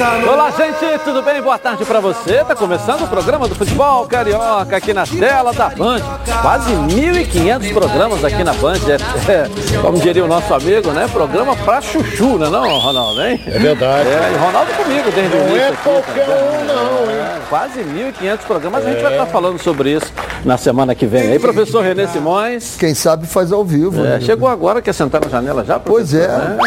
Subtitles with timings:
[0.00, 1.42] Olá, gente, tudo bem?
[1.42, 2.42] Boa tarde para você.
[2.42, 6.00] Tá começando o programa do Futebol Carioca aqui na tela da Band.
[6.40, 8.78] Quase 1.500 programas aqui na Band.
[8.88, 11.06] É, é, como diria o nosso amigo, né?
[11.12, 13.42] Programa pra chuchu, né, não, Ronaldo, hein?
[13.46, 14.08] É verdade.
[14.08, 15.60] É, e Ronaldo comigo desde não o início.
[15.60, 17.18] é aqui, qualquer tá um, não, hein?
[17.20, 18.86] É, quase 1.500 programas.
[18.86, 20.10] A gente vai estar falando sobre isso
[20.46, 21.32] na semana que vem.
[21.32, 22.76] Aí, professor Renê Simões.
[22.78, 24.00] Quem sabe faz ao vivo.
[24.00, 24.20] É, né?
[24.22, 25.78] chegou agora, quer sentar na janela já?
[25.78, 26.26] Pois é.
[26.26, 26.58] Né?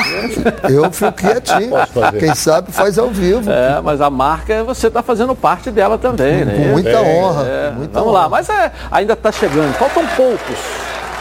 [0.70, 1.72] Eu fico quietinho.
[1.72, 2.20] Posso fazer.
[2.20, 3.23] Quem sabe faz ao vivo.
[3.50, 6.54] É, mas a marca você está fazendo parte dela também, né?
[6.56, 7.44] Com muita Bem, honra.
[7.44, 8.22] É, muita vamos honra.
[8.24, 10.58] lá, mas é, ainda está chegando, faltam poucos.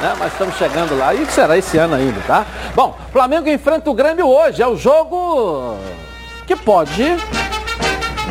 [0.00, 2.44] Né, mas estamos chegando lá e será esse ano ainda, tá?
[2.74, 4.60] Bom, Flamengo enfrenta o Grêmio hoje.
[4.60, 5.76] É o jogo
[6.44, 7.16] que pode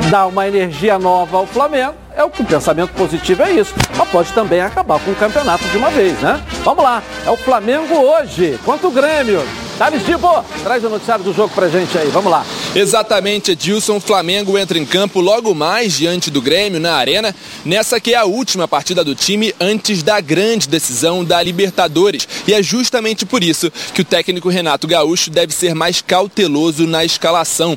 [0.09, 1.93] dar uma energia nova ao Flamengo.
[2.13, 3.73] É o que o pensamento positivo é isso.
[3.95, 6.41] Mas pode também acabar com o campeonato de uma vez, né?
[6.63, 7.01] Vamos lá.
[7.25, 9.41] É o Flamengo hoje contra o Grêmio.
[9.81, 12.07] Thales Dibo, traz o noticiário do jogo pra gente aí.
[12.09, 12.45] Vamos lá.
[12.75, 13.99] Exatamente, Edilson.
[13.99, 18.25] Flamengo entra em campo logo mais diante do Grêmio na Arena, nessa que é a
[18.25, 22.27] última partida do time antes da grande decisão da Libertadores.
[22.47, 27.03] E é justamente por isso que o técnico Renato Gaúcho deve ser mais cauteloso na
[27.03, 27.75] escalação.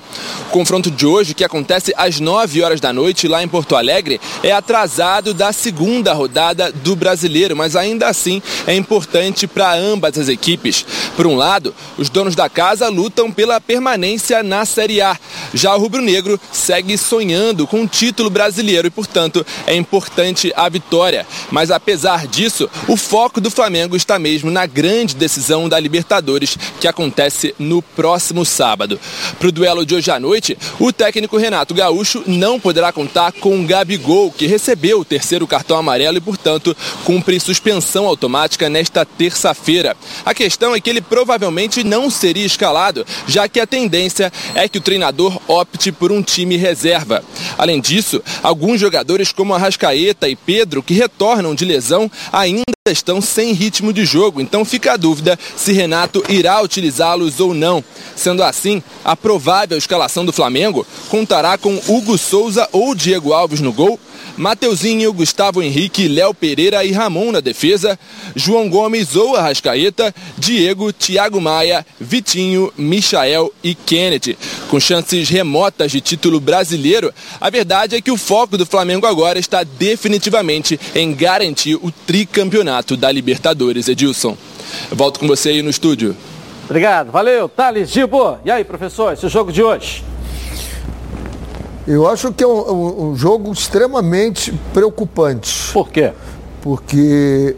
[0.48, 4.20] O confronto de hoje, que acontece às 9 horas da noite lá em Porto Alegre,
[4.42, 10.28] é atrasado da segunda rodada do Brasileiro, mas ainda assim é importante para ambas as
[10.28, 10.84] equipes.
[11.16, 15.18] Por um lado, os donos da casa lutam pela permanência na Série A.
[15.52, 21.26] Já o rubro-negro segue sonhando com o título brasileiro e, portanto, é importante a vitória.
[21.50, 26.88] Mas apesar disso, o foco do Flamengo está mesmo na grande decisão da Libertadores, que
[26.88, 28.98] acontece no próximo sábado.
[29.38, 33.60] Para o duelo de hoje à noite, o técnico Renato Gaúcho não poderá contar com
[33.60, 39.96] o Gabigol, que recebeu o terceiro cartão amarelo e, portanto, cumpre suspensão automática nesta terça-feira.
[40.24, 44.78] A questão é que ele provavelmente não seria escalado, já que a tendência é que
[44.78, 47.22] o treinador opte por um time reserva.
[47.58, 53.52] Além disso, alguns jogadores como Arrascaeta e Pedro, que retornam de lesão, ainda estão sem
[53.52, 57.83] ritmo de jogo, então fica a dúvida se Renato irá utilizá-los ou não.
[58.14, 63.72] Sendo assim, a provável escalação do Flamengo contará com Hugo Souza ou Diego Alves no
[63.72, 63.98] gol,
[64.36, 67.98] Mateuzinho, Gustavo Henrique, Léo Pereira e Ramon na defesa,
[68.34, 74.36] João Gomes ou Arrascaeta, Diego, Thiago Maia, Vitinho, Michael e Kennedy.
[74.68, 79.39] Com chances remotas de título brasileiro, a verdade é que o foco do Flamengo agora
[79.39, 84.36] está definitivamente em garantir o tricampeonato da Libertadores, Edilson.
[84.90, 86.16] Volto com você aí no estúdio.
[86.64, 87.48] Obrigado, valeu.
[87.48, 88.39] Thales Dibo.
[88.45, 90.02] E aí, professor, esse jogo de hoje?
[91.86, 96.12] Eu acho que é um, um- jogo extremamente preocupante, Por quê?
[96.62, 97.56] porque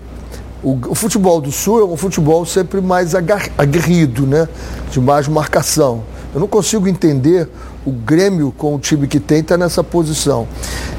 [0.63, 4.49] o, futebol do Sul é um futebol sempre mais aguerrido, né?
[4.91, 6.03] De mais marcação.
[6.35, 7.49] Eu não consigo entender
[7.87, 10.49] o Grêmio com o time que tem tá nessa posição.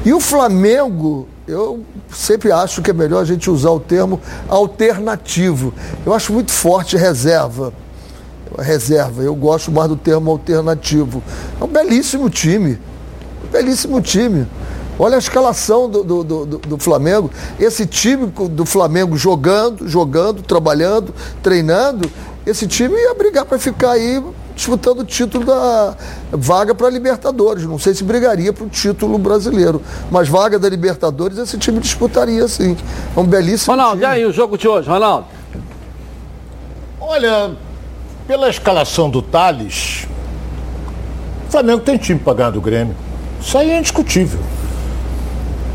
[0.06, 4.18] E o Flamengo, eu sempre acho que é melhor a gente usar o termo
[4.48, 5.74] alternativo.
[6.06, 7.72] Eu acho muito forte reserva
[8.58, 9.22] reserva.
[9.22, 11.22] Eu gosto mais do termo alternativo.
[11.60, 12.78] É um belíssimo time.
[13.52, 14.46] Belíssimo time.
[14.98, 17.30] Olha a escalação do, do, do, do- Flamengo.
[17.58, 22.10] Esse time do Flamengo jogando, jogando, trabalhando, treinando,
[22.44, 24.20] esse time ia brigar para ficar aí
[24.56, 25.94] disputando o título da
[26.32, 27.62] vaga para Libertadores.
[27.64, 29.80] Não sei se brigaria para o título brasileiro,
[30.10, 32.76] mas vaga da Libertadores esse time disputaria sim.
[33.16, 34.12] É um belíssimo Ronaldo, e time.
[34.12, 35.26] aí o jogo de hoje, Ronaldo?
[37.00, 37.52] Olha,
[38.26, 40.06] pela escalação do Thales,
[41.46, 42.96] o Flamengo tem time para ganhar do Grêmio.
[43.40, 44.40] Isso aí é indiscutível.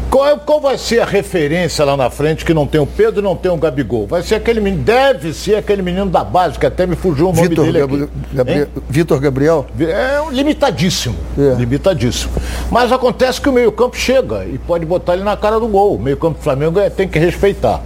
[0.10, 3.20] Qual, é- qual vai ser a referência lá na frente que não tem o Pedro
[3.20, 4.06] e não tem o Gabigol?
[4.06, 7.34] Vai ser aquele menino, deve ser aquele menino da base, que até me fugiu o
[7.34, 8.68] nome Vitor dele Gabri-?
[8.88, 9.66] Vitor Gabriel.
[9.80, 11.16] É um limitadíssimo.
[11.36, 11.56] É.
[11.56, 12.32] Limitadíssimo.
[12.70, 15.96] Mas acontece que o meio-campo chega e pode botar ele na cara do gol.
[15.96, 17.82] O meio-campo do Flamengo é- tem que respeitar.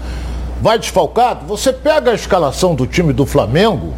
[0.62, 1.46] Vai desfalcado?
[1.48, 3.94] Você pega a escalação do time do Flamengo,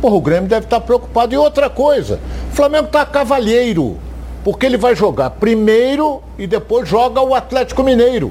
[0.00, 1.34] porra, o Grêmio deve estar preocupado.
[1.34, 2.18] E outra coisa,
[2.50, 3.98] o Flamengo está cavalheiro,
[4.44, 8.30] porque ele vai jogar primeiro e depois joga o Atlético Mineiro.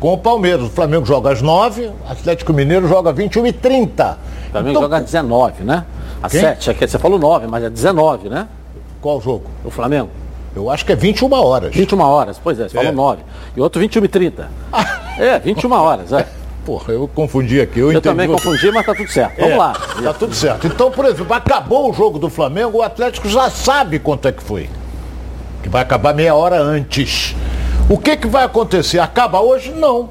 [0.00, 0.66] Com o Palmeiras.
[0.66, 4.18] O Flamengo joga às 9, o Atlético Mineiro joga 21 e 30.
[4.48, 5.84] O Flamengo Então, joga 19, né?
[6.30, 6.40] Quem?
[6.40, 8.46] 7, aqui você falou 9, mas é 19, né?
[9.00, 9.44] Qual jogo?
[9.64, 10.08] O Flamengo.
[10.56, 11.74] Eu acho que é 21 horas.
[11.74, 12.94] 21 horas, pois é, você falou É.
[12.94, 13.22] 9.
[13.56, 14.48] E outro 21 e 30.
[15.18, 16.28] É, 21 horas, é.
[16.64, 17.80] Porra, eu confundi aqui.
[17.80, 18.34] Eu, Eu também você.
[18.34, 19.36] confundi, mas tá tudo certo.
[19.36, 19.72] Vamos É, lá.
[19.72, 20.64] Tá tudo certo.
[20.68, 24.40] Então, por exemplo, acabou o jogo do Flamengo, o Atlético já sabe quanto é que
[24.40, 24.70] foi.
[25.68, 27.36] Que vai acabar meia hora antes.
[27.90, 28.98] O que, que vai acontecer?
[29.00, 29.70] Acaba hoje?
[29.70, 30.08] Não.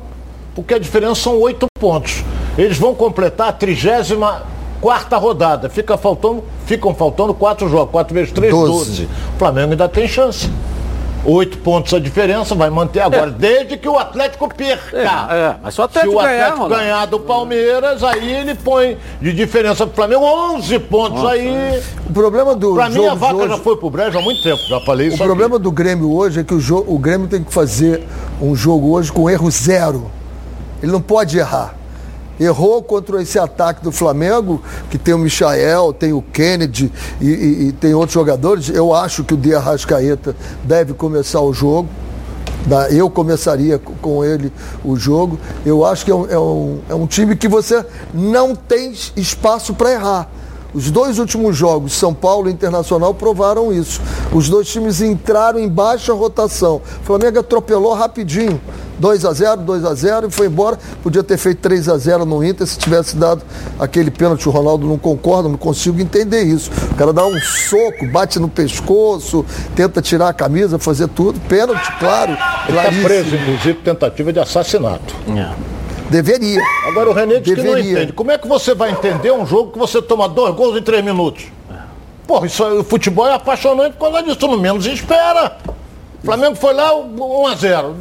[0.54, 2.24] Porque a diferença são oito pontos.
[2.56, 4.44] Eles vão completar a trigésima
[4.80, 5.68] quarta rodada.
[5.68, 7.92] Fica faltando, ficam faltando quatro jogos.
[7.92, 9.09] Quatro vezes três, Doze.
[9.36, 10.48] O Flamengo ainda tem chance.
[11.25, 14.96] Oito pontos a diferença, vai manter agora, desde que o Atlético perca.
[14.98, 16.75] É, é, mas se o Se Atlético o ganhar, Atlético Ronaldo.
[16.75, 21.81] ganhar do Palmeiras, aí ele põe de diferença pro Flamengo 11 pontos aí.
[22.10, 24.62] O problema do Pra mim a vaca hoje- já foi pro brejo há muito tempo,
[24.69, 25.24] já falei O isso.
[25.24, 28.04] problema do Grêmio hoje é que o, jo- o Grêmio tem que fazer
[28.42, 30.10] um jogo hoje com erro zero.
[30.81, 31.75] Ele não pode errar.
[32.39, 34.62] Errou contra esse ataque do Flamengo,
[34.92, 38.69] que tem o Michael, tem o Kennedy e, e- e tem outros jogadores.
[38.69, 41.89] Eu acho que o De Arrascaeta deve começar o jogo.
[42.66, 44.51] Da- Eu começaria co- com ele
[44.84, 45.39] o jogo.
[45.66, 49.74] Eu acho que é um, é um- é um time que você não tem espaço
[49.74, 50.30] para errar.
[50.74, 54.01] Os dois últimos jogos, São Paulo e Internacional, provaram isso.
[54.33, 56.81] Os dois times entraram em baixa rotação.
[57.01, 58.60] O Flamengo atropelou rapidinho.
[59.00, 60.78] 2 a 0 2 a 0 e foi embora.
[61.04, 63.44] Podia ter feito 3 a 0 no Inter se tivesse dado
[63.80, 64.48] aquele pênalti.
[64.48, 66.72] O Ronaldo não concorda, não consigo entender isso.
[66.92, 69.46] O cara dá um soco, bate no pescoço,
[69.76, 71.40] tenta tirar a camisa, fazer tudo.
[71.42, 72.38] Pênalti, claro.
[72.68, 75.16] Ele está preso, inclusive, tentativa de assassinato.
[76.10, 76.62] Deveria.
[76.88, 77.92] Agora o René diz que não Deveria.
[77.92, 78.14] entende.
[78.14, 81.04] Como é que você vai entender um jogo que você toma dois gols em três
[81.04, 81.46] minutos?
[82.26, 85.58] Porra, isso, aí, o futebol é apaixonante por causa disso, no menos espera.
[86.22, 87.94] O Flamengo foi lá 1x0.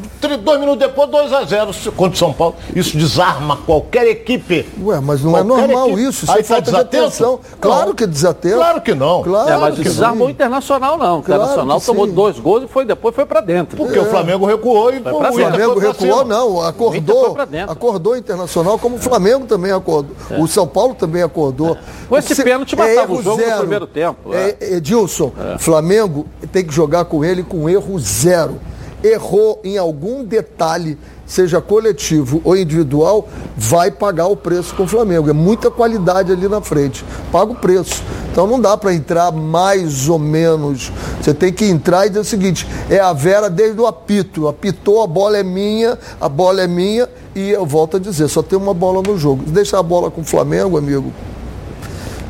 [0.42, 2.56] Dois minutos depois, 2x0 contra o São Paulo.
[2.74, 4.66] Isso desarma qualquer equipe.
[4.82, 6.02] Ué, mas não é Qualquer normal equipe.
[6.08, 6.24] isso.
[6.24, 7.04] Isso Aí é tá falta de desatento?
[7.04, 7.40] atenção.
[7.60, 7.94] Claro Não.
[7.94, 8.56] que é desatento.
[8.56, 9.22] Claro que não.
[9.22, 10.30] Claro É, mas que desarmou o.
[10.30, 11.18] Internacional, não.
[11.18, 12.12] O Claro Internacional tomou sim.
[12.14, 13.76] dois gols e foi, depois foi pra dentro.
[13.76, 15.16] Porque o Flamengo recuou e pra o.
[15.16, 16.24] O Flamengo foi pra recuou, cima.
[16.24, 16.60] não.
[16.62, 17.36] Acordou.
[17.48, 17.72] dentro.
[17.72, 20.16] Acordou o Internacional, como o Flamengo também acordou.
[20.38, 21.76] O São Paulo também acordou.
[22.08, 26.72] Com esse Você- pênalti, matava o jogo no primeiro tempo, É, Edilson, Flamengo tem que
[26.74, 28.60] jogar com ele com erro zero.
[29.02, 35.28] Errou em algum detalhe, seja coletivo ou individual, vai pagar o preço com o Flamengo.
[35.28, 37.04] É muita qualidade ali na frente.
[37.30, 38.02] Paga o preço.
[38.30, 40.92] Então não dá para entrar mais ou menos.
[41.20, 44.48] Você tem que entrar e dizer o seguinte: é a Vera desde o apito.
[44.48, 47.08] Apitou, a bola é minha, a bola é minha.
[47.34, 49.42] E eu volto a dizer, só tem uma bola no jogo.
[49.46, 51.12] Deixar a bola com o Flamengo, amigo,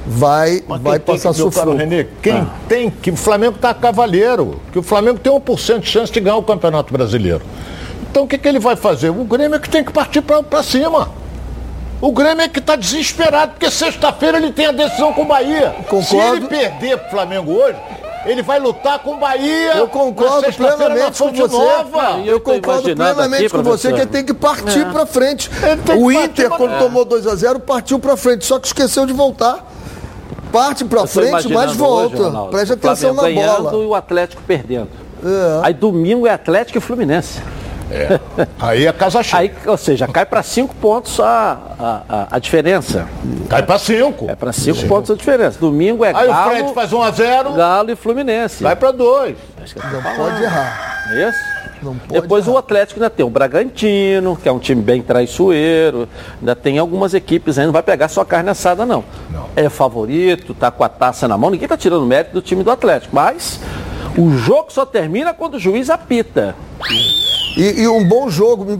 [0.06, 1.76] vai, Mas vai passar que, caro sufoco.
[1.76, 3.10] René, quem tem que.
[3.10, 4.60] O Flamengo está cavaleiro.
[4.72, 7.42] Que o Flamengo tem 1% de chance de ganhar o Campeonato Brasileiro.
[8.10, 9.10] Então o que, que ele vai fazer?
[9.10, 11.10] O Grêmio é que tem que partir para cima.
[12.00, 15.74] O Grêmio é que está desesperado, porque sexta-feira ele tem a decisão com o Bahia.
[15.78, 16.36] Se Concordo.
[16.36, 17.78] ele perder pro Flamengo hoje,
[18.26, 19.72] ele vai lutar com o Bahia.
[19.76, 21.56] Eu concordo plenamente com você.
[21.56, 22.18] Nova.
[22.20, 25.50] Eu eu concordo plenamente aqui, com você que ele tem que partir pra frente.
[25.62, 26.78] Ele tem que O Inter, pra- quando É.
[26.78, 29.64] tomou 2 a 0 partiu pra frente, só que esqueceu de voltar.
[30.58, 32.14] Parte tô frente, mas volta.
[32.16, 33.72] hoje, Ronaldo, Preste o atenção na bola.
[33.74, 34.88] e o Atlético perdendo.
[35.24, 35.60] É.
[35.66, 37.40] Aí domingo é Atlético e Fluminense.
[38.60, 39.40] Aí a casa cheia.
[39.42, 43.06] Aí, ou seja, cai para cinco pontos a, a, a, a diferença.
[43.48, 44.28] Cai para cinco.
[44.28, 45.58] É para cinco pontos a diferença.
[45.58, 48.62] Domingo é Aí o Galo, Fred faz 1 a 0 Galo e Fluminense.
[48.62, 49.36] vai para dois.
[49.92, 51.04] Não pode errar.
[51.12, 51.55] É Isso?
[51.86, 56.08] Não pode Depois o Atlético ainda tem o Bragantino, que é um time bem traiçoeiro.
[56.40, 59.04] Ainda tem algumas equipes aí, não vai pegar só carne assada, não.
[59.54, 61.50] É favorito, tá com a taça na mão.
[61.50, 63.14] Ninguém tá tirando mérito do time do Atlético.
[63.14, 63.60] Mas
[64.16, 66.54] o jogo só termina quando o juiz apita.
[67.56, 68.64] E, e um bom jogo.
[68.64, 68.78] Me,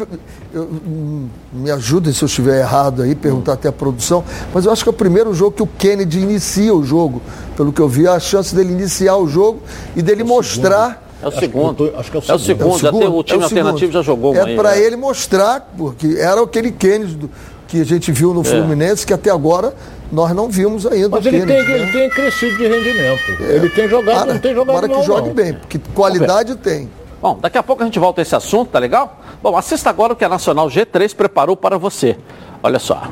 [0.53, 4.23] eu- hum, me ajudem se eu estiver errado aí, perguntar até a produção.
[4.53, 7.23] Mas eu acho que é o primeiro jogo que o Kennedy inicia o jogo.
[7.57, 9.61] Pelo que eu vi, a chance dele iniciar o jogo
[9.95, 11.06] e dele mostrar.
[11.23, 11.75] É o Acho segundo.
[11.91, 12.79] tô- acho que é o É o segundo.
[12.79, 12.79] segundo.
[12.79, 13.93] Já tem, o time é alternativo segundo.
[13.93, 14.81] já jogou É para né?
[14.83, 17.31] ele mostrar, porque era aquele Kennedy do-
[17.67, 18.35] que a gente viu É.
[18.35, 19.75] no Fluminense, que até agora
[20.13, 21.09] nós não vimos ainda.
[21.09, 21.79] Mas o ele tem, Kennedy, né?
[21.79, 23.43] ele tem crescido de rendimento.
[23.43, 25.35] Ele tem jogado, Para, não tem jogado para que mal, jogue não.
[25.35, 26.89] bem, porque qualidade tem.
[27.21, 29.19] Bom, daqui a pouco a gente volta a esse assunto, tá legal?
[29.43, 32.17] Bom, assista agora o que a Nacional G3 preparou para você.
[32.63, 33.03] Olha só.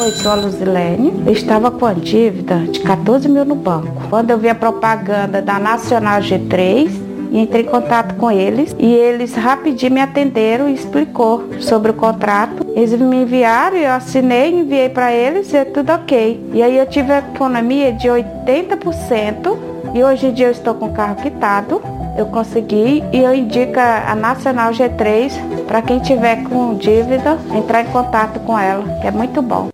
[0.00, 1.22] Oi, sou a Luzilene.
[1.26, 4.02] Eu estava com a dívida de 14 mil no banco.
[4.10, 6.90] Quando eu vi a propaganda da Nacional G3,
[7.32, 12.66] entrei em contato com eles e eles rapidinho me atenderam e explicou sobre o contrato.
[12.74, 16.50] Eles me enviaram, eu assinei, enviei para eles e é tudo ok.
[16.52, 19.56] E aí eu tive a economia de 80%
[19.94, 21.82] e hoje em dia eu estou com o carro quitado.
[22.16, 25.32] Eu consegui e eu indico a Nacional G3
[25.66, 29.68] para quem tiver com dívida entrar em contato com ela, que é muito bom.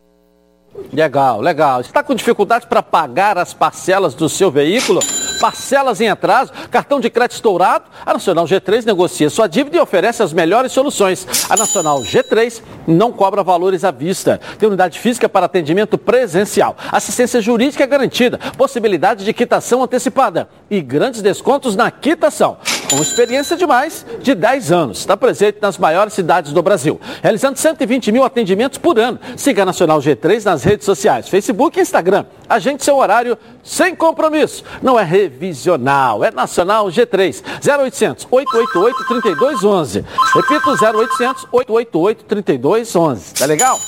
[0.93, 1.81] Legal, legal.
[1.81, 5.01] Está com dificuldade para pagar as parcelas do seu veículo?
[5.43, 7.87] Parcelas em atraso, cartão de crédito estourado?
[8.07, 11.27] A Nacional G3 negocia sua dívida e oferece as melhores soluções.
[11.51, 14.41] A Nacional G3 não cobra valores à vista.
[14.57, 16.77] Tem unidade física para atendimento presencial.
[16.93, 18.39] Assistência jurídica garantida.
[18.57, 20.49] Possibilidade de quitação antecipada.
[20.71, 22.59] E grandes descontos na quitação.
[22.93, 24.99] Com experiência de mais de 10 anos.
[24.99, 29.19] Está presente nas maiores cidades do Brasil, realizando 120 mil atendimentos por ano.
[29.35, 32.27] Siga a Nacional G3 nas redes sociais, Facebook e Instagram.
[32.47, 34.63] Agende seu horário sem compromisso.
[34.83, 37.43] Não é revisional, é Nacional G3.
[37.67, 40.05] 0800 888 3211.
[40.35, 43.35] Repito, 0800 888 3211.
[43.35, 43.79] Tá legal?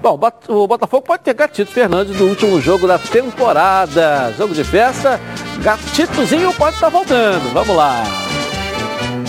[0.00, 4.32] Bom, o Botafogo pode ter Gatito Fernandes no último jogo da temporada.
[4.38, 5.20] Jogo de festa,
[5.60, 7.52] Gatitozinho pode estar voltando.
[7.52, 8.04] Vamos lá.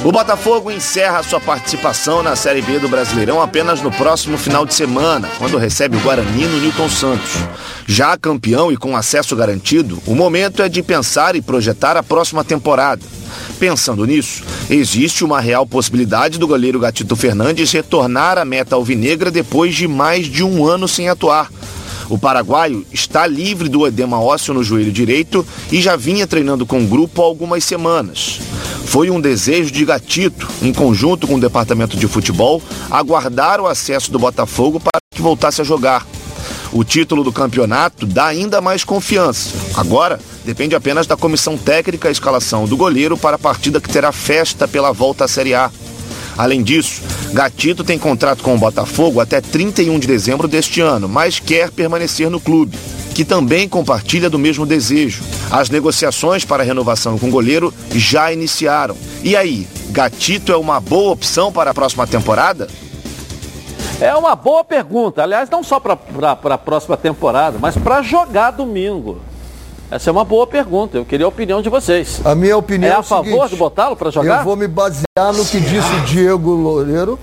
[0.03, 4.73] O Botafogo encerra sua participação na Série B do Brasileirão apenas no próximo final de
[4.73, 7.31] semana, quando recebe o Guarani no Newton Santos.
[7.85, 12.43] Já campeão e com acesso garantido, o momento é de pensar e projetar a próxima
[12.43, 13.01] temporada.
[13.59, 19.75] Pensando nisso, existe uma real possibilidade do goleiro Gatito Fernandes retornar à meta alvinegra depois
[19.75, 21.51] de mais de um ano sem atuar.
[22.09, 26.83] O paraguaio está livre do edema ósseo no joelho direito e já vinha treinando com
[26.83, 28.39] o grupo há algumas semanas.
[28.85, 34.11] Foi um desejo de Gatito, em conjunto com o departamento de futebol, aguardar o acesso
[34.11, 36.07] do Botafogo para que voltasse a jogar.
[36.71, 39.51] O título do campeonato dá ainda mais confiança.
[39.75, 44.11] Agora, depende apenas da comissão técnica a escalação do goleiro para a partida que terá
[44.11, 45.71] festa pela volta à Série A.
[46.39, 47.01] Além disso,
[47.33, 52.29] Gatito tem contrato com o Botafogo até 31 de dezembro deste ano, mas quer permanecer
[52.29, 52.79] no clube,
[53.13, 55.21] que também compartilha do mesmo desejo.
[55.51, 58.95] As negociações para a renovação com o goleiro já iniciaram.
[59.21, 62.69] E aí, Gatito é uma boa opção para a próxima temporada?
[63.99, 65.21] É uma boa pergunta.
[65.21, 65.97] Aliás, não só para
[66.31, 69.19] a próxima temporada, mas para jogar domingo.
[69.91, 70.97] Essa é uma boa pergunta.
[70.97, 72.21] Eu queria a opinião de vocês.
[72.23, 74.39] A minha opinião é, é a favor seguinte, de botá-lo para jogar?
[74.39, 77.17] Eu vou me basear no que disse o Diego Loureiro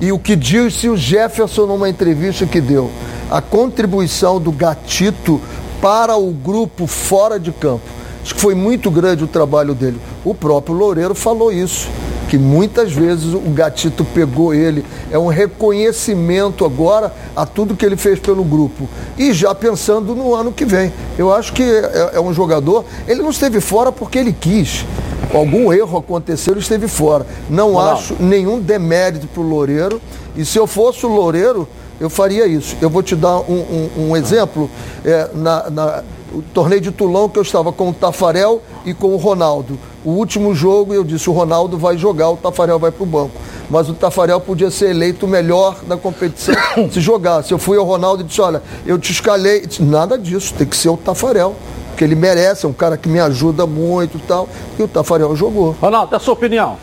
[0.00, 2.90] e o que disse o Jefferson numa entrevista que deu.
[3.30, 5.40] A contribuição do Gatito
[5.82, 7.84] para o grupo fora de campo.
[8.22, 10.00] Acho que foi muito grande o trabalho dele.
[10.24, 11.88] O próprio Loureiro falou isso
[12.28, 14.84] que muitas vezes o Gatito pegou ele.
[15.10, 18.88] É um reconhecimento agora a tudo que ele fez pelo grupo.
[19.16, 20.92] E já pensando no ano que vem.
[21.16, 22.84] Eu acho que é, é um jogador.
[23.06, 24.84] Ele não esteve fora porque ele quis.
[25.32, 27.26] Algum erro aconteceu, ele esteve fora.
[27.48, 30.00] Não, não acho nenhum demérito para o Loureiro.
[30.36, 31.66] E se eu fosse o Loureiro,
[31.98, 32.76] eu faria isso.
[32.80, 34.70] Eu vou te dar um, um, um exemplo.
[35.04, 39.08] É, na, na o torneio de Toulon que eu estava com o Tafarel e com
[39.08, 39.78] o Ronaldo.
[40.04, 43.32] O último jogo eu disse, o Ronaldo vai jogar, o Tafarel vai para o banco.
[43.70, 46.54] Mas o Tafarel podia ser eleito o melhor da competição
[46.90, 47.52] se jogasse.
[47.52, 49.66] Eu fui ao Ronaldo e disse, olha, eu te escalei.
[49.66, 51.54] Disse, Nada disso, tem que ser o Tafarel.
[51.88, 54.48] Porque ele merece, é um cara que me ajuda muito e tal.
[54.78, 55.76] E o Tafarel jogou.
[55.80, 56.76] Ronaldo, a sua opinião?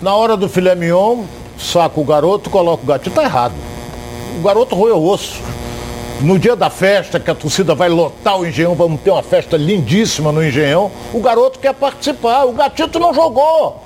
[0.00, 1.24] Na hora do filé mignon,
[1.58, 3.54] saca o garoto, coloca o gatinho, tá errado.
[4.38, 5.40] O garoto roeu o osso
[6.20, 9.56] no dia da festa, que a torcida vai lotar o Engenhão, vamos ter uma festa
[9.56, 13.82] lindíssima no Engenhão, o garoto quer participar, o gatito não jogou.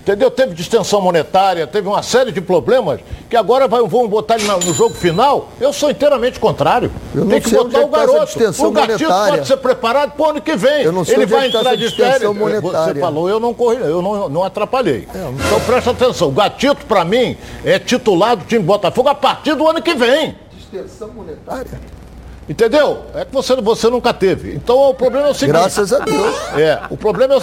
[0.00, 0.30] Entendeu?
[0.30, 2.98] Teve distensão monetária, teve uma série de problemas
[3.28, 5.50] que agora vai, vão botar ele no jogo final.
[5.60, 6.90] Eu sou inteiramente contrário.
[7.28, 8.38] Tem que botar o garoto.
[8.64, 10.82] O gatito pode ser preparado para o ano que vem.
[10.82, 12.22] Eu não sei ele vai é tá entrar de férias.
[12.22, 15.06] Você falou, eu não corri, eu não, não atrapalhei.
[15.14, 16.28] É, então presta atenção.
[16.28, 20.34] O gatito, para mim, é titular do time Botafogo a partir do ano que vem
[20.68, 21.80] extensão monetária.
[22.48, 23.04] Entendeu?
[23.14, 24.54] É que você, você nunca teve.
[24.54, 25.52] Então o problema é o seguinte.
[25.56, 26.36] Graças a Deus.
[26.56, 27.40] É, o problema é o,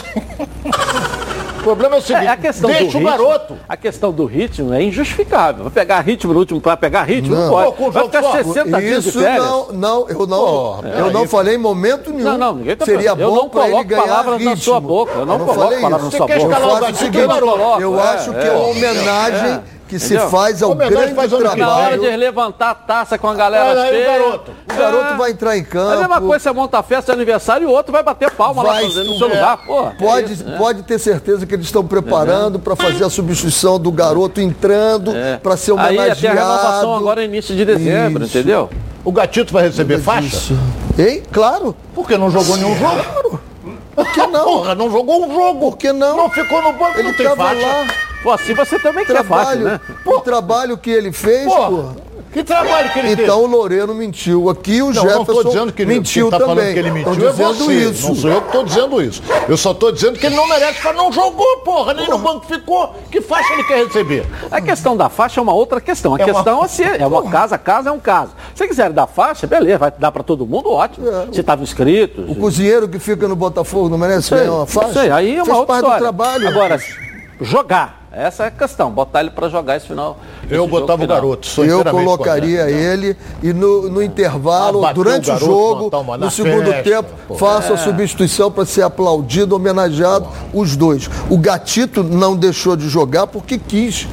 [1.60, 2.26] o problema é o seguinte.
[2.26, 3.58] É, a questão deixa do o ritmo, garoto.
[3.70, 5.66] A questão do ritmo é injustificável.
[5.66, 7.92] Vai pegar ritmo no último para pegar ritmo, não, não pode.
[7.92, 9.46] Vai ficar 60 dias de férias.
[9.46, 12.24] Não, não, eu não, Pô, eu não falei em momento nenhum.
[12.24, 14.50] Não, não, ninguém tá Seria eu bom não coloco palavras ritmo.
[14.50, 15.12] na sua boca.
[15.12, 17.80] Eu não, eu não coloco palavras na sua boca.
[17.80, 20.26] Eu o eu acho que é uma homenagem que Entendeu?
[20.26, 21.58] se faz ao grande faz trabalho.
[21.58, 24.04] Na hora de levantar a taça com a galera Olha cheia.
[24.04, 24.52] o garoto.
[24.52, 25.18] O garoto é.
[25.18, 25.92] vai entrar em campo.
[25.92, 28.32] É a mesma coisa, você monta a festa de aniversário e o outro vai bater
[28.32, 29.34] palma vai, lá fazendo no seu é.
[29.34, 29.58] lugar.
[29.66, 30.58] Pô, pode, é isso, né?
[30.58, 35.38] pode ter certeza que eles estão preparando para fazer a substituição do garoto entrando é.
[35.38, 36.12] para ser homenageado.
[36.12, 38.38] Aí tem a renovação agora início de dezembro, isso.
[38.38, 38.70] entendeu?
[39.04, 40.36] O Gatito vai receber faixa?
[40.36, 40.58] Isso.
[40.98, 41.22] Hein?
[41.32, 41.76] Claro.
[41.94, 43.04] Porque não jogou nenhum jogo.
[43.04, 43.40] Claro.
[43.96, 44.44] Por que não?
[44.44, 45.72] Porra, não jogou um jogo.
[45.72, 46.18] Por que não?
[46.18, 47.66] Não ficou no banco, ele não tem faixa.
[47.66, 47.88] Lá.
[48.22, 49.82] Pô, assim você também trabalho, quer fácil, né?
[50.06, 51.92] O trabalho que ele fez, pô.
[52.36, 53.30] Que trabalho que ele então, fez?
[53.30, 56.74] Então o Loureiro mentiu aqui, o não, Jefferson não dizendo que ele, mentiu tá também.
[56.74, 58.08] que ele mentiu é você, isso.
[58.10, 59.24] não sou eu que estou dizendo isso.
[59.48, 62.18] Eu só estou dizendo que ele não merece, porque não jogou, porra, nem porra.
[62.18, 62.94] no banco ficou.
[63.10, 64.26] Que faixa ele quer receber?
[64.52, 66.14] A questão da faixa é uma outra questão.
[66.14, 66.66] A é questão uma...
[66.66, 68.34] é se é uma casa, casa é um caso.
[68.54, 71.08] Se quiser dar faixa, beleza, vai dar para todo mundo, ótimo.
[71.08, 71.28] É.
[71.32, 72.22] Se estava inscrito.
[72.28, 74.92] O cozinheiro que fica no Botafogo não merece ganhar uma faixa?
[74.92, 75.98] Sei, aí é uma Fez outra história.
[76.00, 76.48] Do trabalho.
[76.50, 76.82] Agora,
[77.40, 80.18] jogar essa é a questão, botar ele para jogar esse final.
[80.50, 81.48] Eu esse botava o garoto.
[81.62, 87.10] Eu colocaria ele e no, no intervalo, durante o, o jogo, no segundo festa, tempo,
[87.28, 87.36] pô.
[87.36, 87.76] faça é.
[87.76, 90.62] a substituição para ser aplaudido, homenageado, pô.
[90.62, 91.10] os dois.
[91.30, 94.08] O Gatito não deixou de jogar porque quis.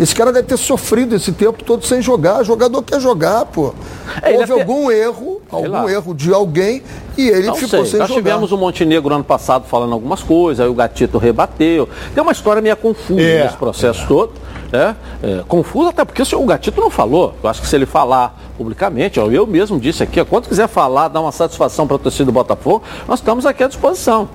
[0.00, 2.40] Esse cara deve ter sofrido esse tempo todo sem jogar.
[2.40, 3.74] O jogador quer jogar, pô.
[4.22, 6.82] É, Houve algum erro, algum erro de alguém
[7.16, 7.90] e ele não ficou sei.
[7.92, 8.20] sem Nós jogar.
[8.22, 11.88] tivemos o Montenegro ano passado falando algumas coisas, aí o Gatito rebateu.
[12.14, 13.44] Tem uma história meio confusa é.
[13.44, 14.06] nesse processo é.
[14.06, 14.32] todo.
[14.72, 14.96] Né?
[15.22, 17.34] É, confuso até porque o Gatito não falou.
[17.42, 21.20] Eu acho que se ele falar publicamente, eu mesmo disse aqui, quando quiser falar, dar
[21.20, 24.28] uma satisfação para a torcida do Botafogo, nós estamos aqui à disposição.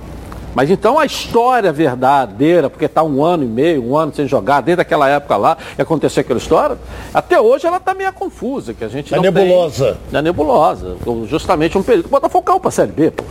[0.54, 4.62] Mas então a história verdadeira, porque está um ano e meio, um ano sem jogar,
[4.62, 6.78] desde aquela época lá, aconteceu aquela história,
[7.14, 9.98] até hoje ela está meio confusa, que a gente não nebulosa.
[10.10, 10.98] Tem, é nebulosa.
[11.28, 12.06] Justamente um período.
[12.06, 13.24] O Botafogo caiu para a Série B, pô.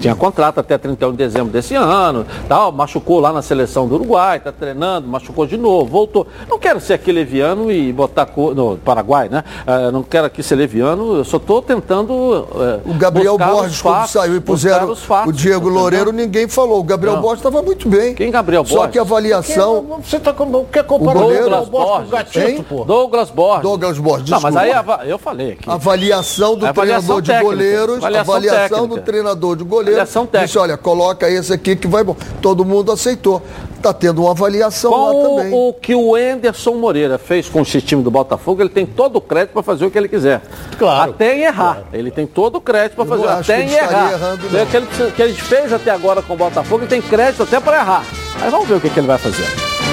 [0.00, 4.38] Tinha contrato até 31 de dezembro desse ano, tal, machucou lá na seleção do Uruguai,
[4.38, 6.26] está treinando, machucou de novo, voltou.
[6.48, 9.44] Não quero ser aqui leviano e botar cor, no Paraguai, né?
[9.66, 12.12] Uh, não quero aqui ser leviano, eu só estou tentando.
[12.12, 16.80] Uh, o Gabriel Borges, quando saiu e puseram fatos, o Diego Loureiro, ninguém falou.
[16.80, 17.22] O Gabriel não.
[17.22, 18.14] Borges estava muito bem.
[18.14, 18.78] Quem Gabriel Borges?
[18.78, 19.84] Só que a avaliação.
[19.84, 20.34] Quem, você tá,
[20.70, 22.84] quer comparar o Douglas Borges, Gatito, pô.
[22.84, 23.62] Douglas Borges.
[23.62, 24.72] Douglas Borges, Não, mas aí
[25.06, 25.70] eu falei aqui.
[25.70, 27.38] Avaliação do avaliação treinador técnica.
[27.38, 27.96] de goleiros.
[27.96, 29.83] Avaliação, avaliação do treinador de goleiros.
[29.90, 30.46] Avaliação técnica.
[30.46, 32.16] Disse, olha, coloca esse aqui que vai bom.
[32.40, 33.42] Todo mundo aceitou.
[33.76, 35.52] Está tendo uma avaliação com lá também.
[35.52, 39.20] O que o Enderson Moreira fez com o time do Botafogo, ele tem todo o
[39.20, 40.40] crédito para fazer o que ele quiser.
[40.78, 41.10] Claro.
[41.10, 41.74] Até em errar.
[41.74, 41.86] Claro.
[41.92, 44.12] Ele tem todo o crédito para fazer, até em errar.
[44.12, 47.42] Errando, o que ele, que ele fez até agora com o Botafogo, ele tem crédito
[47.42, 48.04] até para errar.
[48.40, 49.44] Mas vamos ver o que, que ele vai fazer.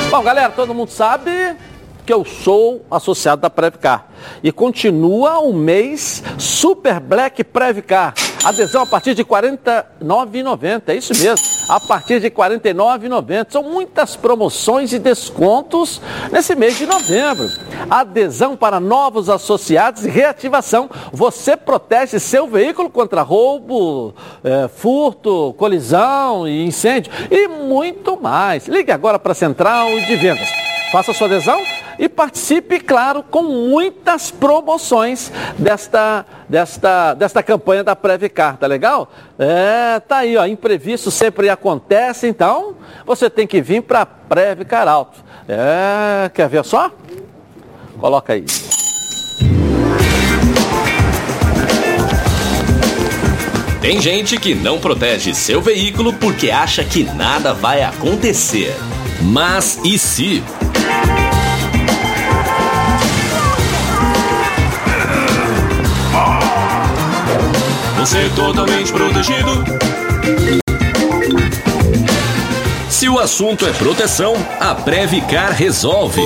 [0.09, 1.55] Bom, galera, todo mundo sabe
[2.05, 4.07] que eu sou associado da Previcar.
[4.41, 8.13] E continua o mês Super Black Previcar.
[8.43, 10.83] Adesão a partir de R$ 49,90.
[10.87, 11.45] É isso mesmo.
[11.69, 13.47] A partir de R$ 49,90.
[13.49, 17.47] São muitas promoções e descontos nesse mês de novembro.
[17.89, 20.89] Adesão para novos associados e reativação.
[21.11, 28.67] Você protege seu veículo contra roubo, é, furto, colisão e incêndio e muito mais.
[28.67, 30.49] Ligue agora para a Central de Vendas.
[30.91, 31.61] Faça sua adesão
[32.01, 39.11] e participe, claro, com muitas promoções desta, desta, desta campanha da Previcar, tá legal?
[39.37, 45.23] É, tá aí, ó, imprevisto sempre acontece, então você tem que vir para Previcar Alto.
[45.47, 46.89] É, quer ver só?
[47.99, 48.45] Coloca aí.
[53.79, 58.75] Tem gente que não protege seu veículo porque acha que nada vai acontecer.
[59.21, 60.43] Mas e se?
[68.01, 69.63] Você totalmente protegido.
[72.89, 76.19] Se o assunto é proteção, a Previcar resolve.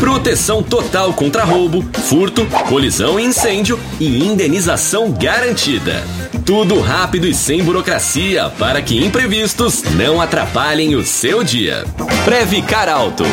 [0.00, 6.02] Proteção total contra roubo, furto, colisão e incêndio e indenização garantida.
[6.46, 11.84] Tudo rápido e sem burocracia para que imprevistos não atrapalhem o seu dia.
[12.24, 13.24] Previcar Alto.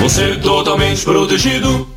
[0.00, 1.95] Você é totalmente protegido.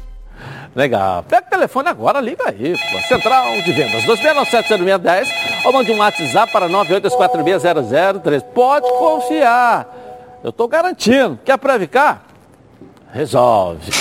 [0.76, 1.24] Legal.
[1.24, 2.76] Pega o telefone agora, liga aí.
[2.92, 3.00] Pô.
[3.08, 5.28] Central de Vendas, 2697-0610
[5.66, 8.42] ou mande um WhatsApp para 982460003.
[8.54, 9.88] Pode confiar.
[10.44, 11.40] Eu estou garantindo.
[11.44, 12.22] Quer Previcar?
[13.12, 13.92] Resolve.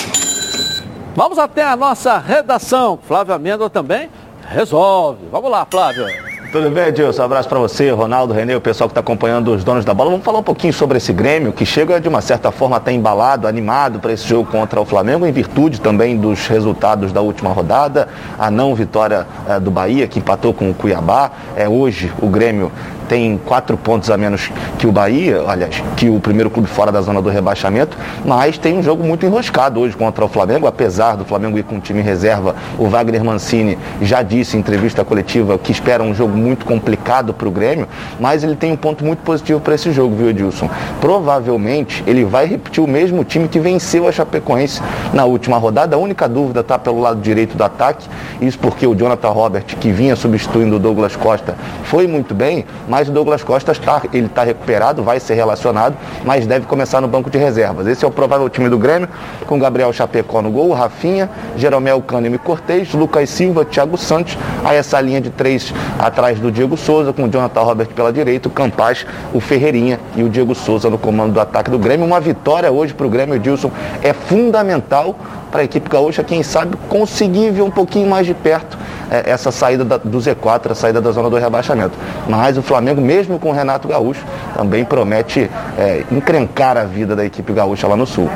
[1.16, 2.98] Vamos até a nossa redação.
[3.02, 4.10] Flávio Amêndola também
[4.48, 5.26] resolve.
[5.30, 6.27] Vamos lá, Flávio.
[6.50, 7.20] Tudo bem, Edilson?
[7.20, 10.12] Um abraço para você, Ronaldo, Renê, o pessoal que está acompanhando os donos da bola.
[10.12, 13.46] Vamos falar um pouquinho sobre esse Grêmio, que chega de uma certa forma até embalado,
[13.46, 18.08] animado para esse jogo contra o Flamengo, em virtude também dos resultados da última rodada,
[18.38, 21.30] a não vitória é, do Bahia, que empatou com o Cuiabá.
[21.54, 22.72] É hoje o Grêmio
[23.08, 27.00] tem quatro pontos a menos que o Bahia, aliás, que o primeiro clube fora da
[27.00, 31.24] zona do rebaixamento, mas tem um jogo muito enroscado hoje contra o Flamengo, apesar do
[31.24, 35.72] Flamengo ir com um time reserva, o Wagner Mancini já disse em entrevista coletiva que
[35.72, 37.88] espera um jogo muito complicado para o Grêmio,
[38.20, 40.68] mas ele tem um ponto muito positivo para esse jogo, viu, Edilson?
[41.00, 44.82] Provavelmente ele vai repetir o mesmo time que venceu a Chapecoense
[45.14, 48.08] na última rodada, a única dúvida está pelo lado direito do ataque,
[48.40, 52.97] isso porque o Jonathan Robert, que vinha substituindo o Douglas Costa, foi muito bem, mas
[52.98, 57.30] mas Douglas Costa está, ele está recuperado, vai ser relacionado, mas deve começar no banco
[57.30, 57.86] de reservas.
[57.86, 59.08] Esse é o provável time do Grêmio,
[59.46, 64.76] com Gabriel Chapecó no gol, Rafinha, Jeromel Cânimo e Cortez, Lucas Silva, Thiago Santos, aí
[64.76, 68.50] essa linha de três atrás do Diego Souza, com o Jonathan Robert pela direita, o
[68.50, 72.04] Campaz, o Ferreirinha e o Diego Souza no comando do ataque do Grêmio.
[72.04, 73.70] Uma vitória hoje para o Grêmio, Edilson,
[74.02, 75.14] é fundamental
[75.50, 78.78] para a equipe gaúcha, quem sabe, conseguir ver um pouquinho mais de perto
[79.10, 81.96] é, essa saída da, do Z4, a saída da zona do rebaixamento.
[82.28, 87.24] Mas o Flamengo, mesmo com o Renato Gaúcho, também promete é, encrencar a vida da
[87.24, 88.30] equipe gaúcha lá no Sul.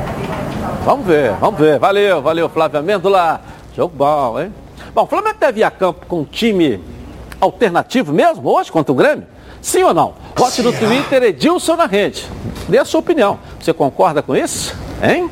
[0.85, 1.79] Vamos ver, vamos ver.
[1.79, 3.41] Valeu, valeu, Flávio Amêndola.
[3.75, 4.53] Jogo bom, hein?
[4.93, 6.83] Bom, o Flamengo deve ir a campo com um time
[7.39, 9.25] alternativo mesmo hoje contra o Grêmio?
[9.61, 10.13] Sim ou não?
[10.35, 12.27] Vote no Twitter Edilson na rede.
[12.67, 13.39] Dê a sua opinião.
[13.59, 14.75] Você concorda com isso?
[15.01, 15.29] Hein?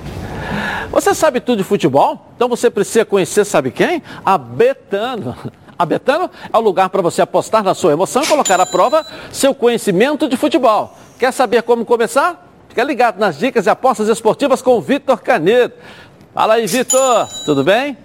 [0.92, 2.32] Você sabe tudo de futebol?
[2.36, 4.04] Então você precisa conhecer, sabe quem?
[4.26, 5.36] A Betano.
[5.78, 9.06] A Betano é o lugar para você apostar na sua emoção e colocar à prova
[9.32, 10.96] seu conhecimento de futebol.
[11.18, 12.48] Quer saber como começar?
[12.70, 15.74] Fica ligado nas dicas e apostas esportivas com o Vitor Canedo.
[16.34, 17.28] Fala aí, Vitor.
[17.46, 17.98] Tudo bem?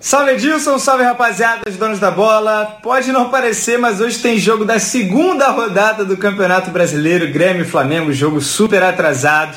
[0.00, 2.78] Salve Edilson, salve rapaziada, os donos da bola.
[2.82, 7.64] Pode não parecer, mas hoje tem jogo da segunda rodada do Campeonato Brasileiro, Grêmio e
[7.66, 9.56] Flamengo, jogo super atrasado.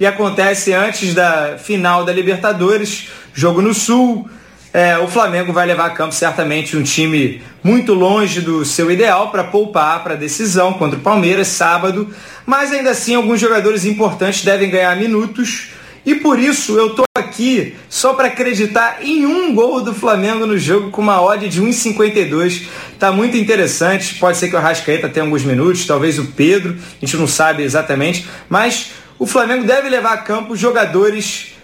[0.00, 4.28] E acontece antes da final da Libertadores, jogo no Sul.
[4.72, 9.30] É, o Flamengo vai levar a campo certamente um time muito longe do seu ideal
[9.30, 12.08] para poupar para a decisão contra o Palmeiras sábado,
[12.46, 15.70] mas ainda assim alguns jogadores importantes devem ganhar minutos
[16.04, 20.56] e por isso eu tô aqui só para acreditar em um gol do Flamengo no
[20.56, 22.62] jogo com uma odd de 1,52.
[22.98, 24.14] Tá muito interessante.
[24.14, 27.62] Pode ser que o Arrascaeta tenha alguns minutos, talvez o Pedro, a gente não sabe
[27.62, 31.54] exatamente, mas o Flamengo deve levar a campo jogadores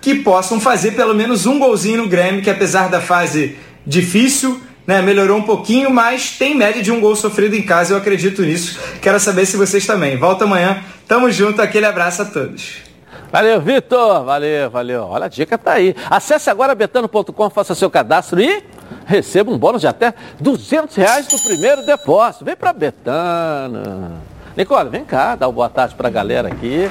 [0.00, 5.02] que possam fazer pelo menos um golzinho no Grêmio, que apesar da fase difícil, né,
[5.02, 8.78] melhorou um pouquinho, mas tem média de um gol sofrido em casa, eu acredito nisso.
[9.02, 10.16] Quero saber se vocês também.
[10.16, 12.90] Volta amanhã, tamo junto, aquele abraço a todos.
[13.30, 14.24] Valeu, Vitor.
[14.24, 15.02] Valeu, valeu.
[15.04, 15.94] Olha, a dica tá aí.
[16.08, 18.62] Acesse agora betano.com, faça seu cadastro e
[19.06, 22.44] receba um bônus de até 200 reais no primeiro depósito.
[22.44, 24.20] Vem para Betano.
[24.56, 26.90] Nicole, vem cá, dá uma boa tarde para a galera aqui.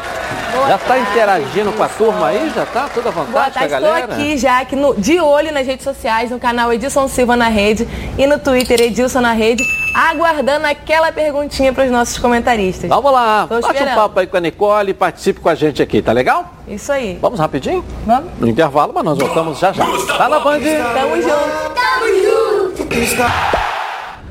[0.51, 2.51] Boa já está interagindo com a turma aí?
[2.55, 3.99] Já está toda à vontade tarde, a galera?
[3.99, 7.49] Estou aqui já, aqui no, de olho nas redes sociais, no canal Edilson Silva na
[7.49, 12.89] Rede e no Twitter Edilson na Rede, aguardando aquela perguntinha para os nossos comentaristas.
[12.89, 13.91] Vamos lá, Tô bate esperando.
[13.91, 16.53] um papo aí com a Nicole e participe com a gente aqui, tá legal?
[16.67, 17.17] Isso aí.
[17.21, 17.83] Vamos rapidinho?
[18.05, 18.31] Vamos.
[18.39, 19.85] No intervalo, mas nós voltamos já já.
[20.17, 20.59] Tá na Band?
[20.59, 21.73] Tamo junto.
[21.75, 23.68] Tamo junto.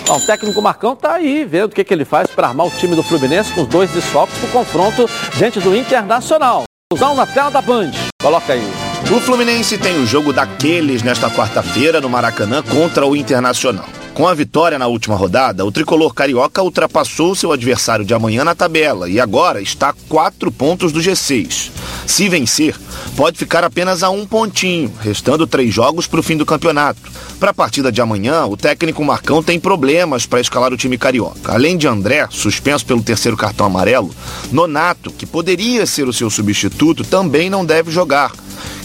[0.07, 2.71] Bom, o técnico Marcão está aí vendo o que, que ele faz para armar o
[2.71, 6.64] time do Fluminense com os dois desfalques para o confronto diante do Internacional.
[6.93, 7.90] Usão na tela da Band.
[8.21, 8.62] Coloca aí.
[9.11, 13.87] O Fluminense tem o jogo daqueles nesta quarta-feira no Maracanã contra o Internacional.
[14.14, 18.55] Com a vitória na última rodada, o tricolor carioca ultrapassou seu adversário de amanhã na
[18.55, 21.72] tabela e agora está a quatro pontos do G6.
[22.07, 22.77] Se vencer,
[23.16, 27.00] pode ficar apenas a um pontinho, restando três jogos para o fim do campeonato.
[27.40, 31.53] Para a partida de amanhã, o técnico Marcão tem problemas para escalar o time carioca.
[31.53, 34.14] Além de André, suspenso pelo terceiro cartão amarelo,
[34.53, 38.31] Nonato, que poderia ser o seu substituto, também não deve jogar.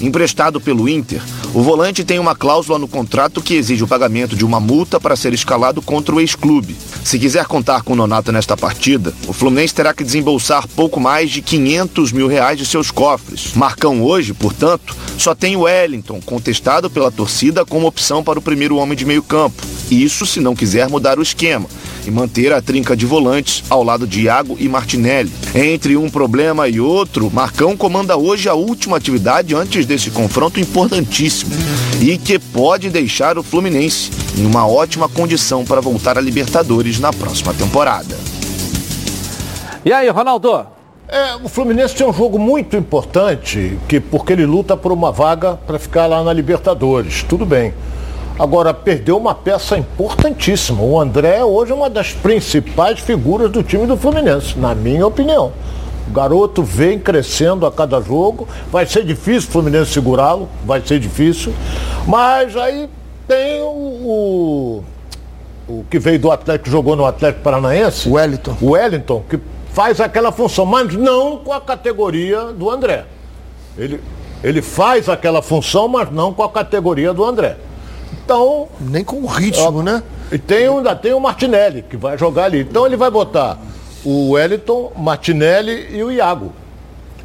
[0.01, 1.21] Emprestado pelo Inter,
[1.53, 5.15] o volante tem uma cláusula no contrato que exige o pagamento de uma multa para
[5.15, 6.75] ser escalado contra o ex-clube.
[7.03, 11.31] Se quiser contar com o Nonato nesta partida, o Fluminense terá que desembolsar pouco mais
[11.31, 13.53] de 500 mil reais de seus cofres.
[13.55, 18.77] Marcão hoje, portanto, só tem o Wellington, contestado pela torcida como opção para o primeiro
[18.77, 19.63] homem de meio campo.
[19.91, 21.67] Isso se não quiser mudar o esquema
[22.05, 25.31] e manter a trinca de volantes ao lado de Iago e Martinelli.
[25.53, 31.51] Entre um problema e outro, Marcão comanda hoje a última atividade antes desse confronto importantíssimo
[32.01, 37.11] e que pode deixar o Fluminense em uma ótima condição para voltar à Libertadores na
[37.11, 38.17] próxima temporada.
[39.83, 40.65] E aí, Ronaldo?
[41.07, 45.55] É, o Fluminense tem um jogo muito importante, que porque ele luta por uma vaga
[45.55, 47.23] para ficar lá na Libertadores.
[47.23, 47.73] Tudo bem.
[48.39, 50.81] Agora, perdeu uma peça importantíssima.
[50.81, 55.51] O André hoje é uma das principais figuras do time do Fluminense, na minha opinião.
[56.07, 58.47] O garoto vem crescendo a cada jogo.
[58.71, 61.53] Vai ser difícil o Fluminense segurá-lo, vai ser difícil.
[62.07, 62.89] Mas aí
[63.27, 64.83] tem o,
[65.67, 68.07] o, que veio do Atlético, jogou no Atlético Paranaense.
[68.07, 68.55] O Wellington.
[68.61, 69.37] O Wellington, que
[69.73, 73.03] faz aquela função, mas não com a categoria do André.
[73.77, 73.99] Ele,
[74.41, 77.57] ele faz aquela função, mas não com a categoria do André.
[78.13, 78.67] Então.
[78.79, 80.03] Nem com o ritmo, ó, né?
[80.31, 82.61] E tem, ainda tem o Martinelli, que vai jogar ali.
[82.61, 83.57] Então ele vai botar
[84.03, 86.51] o Wellington, Martinelli e o Iago.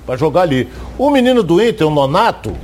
[0.06, 0.68] Para jogar ali.
[0.98, 2.54] O menino do Inter, o Nonato,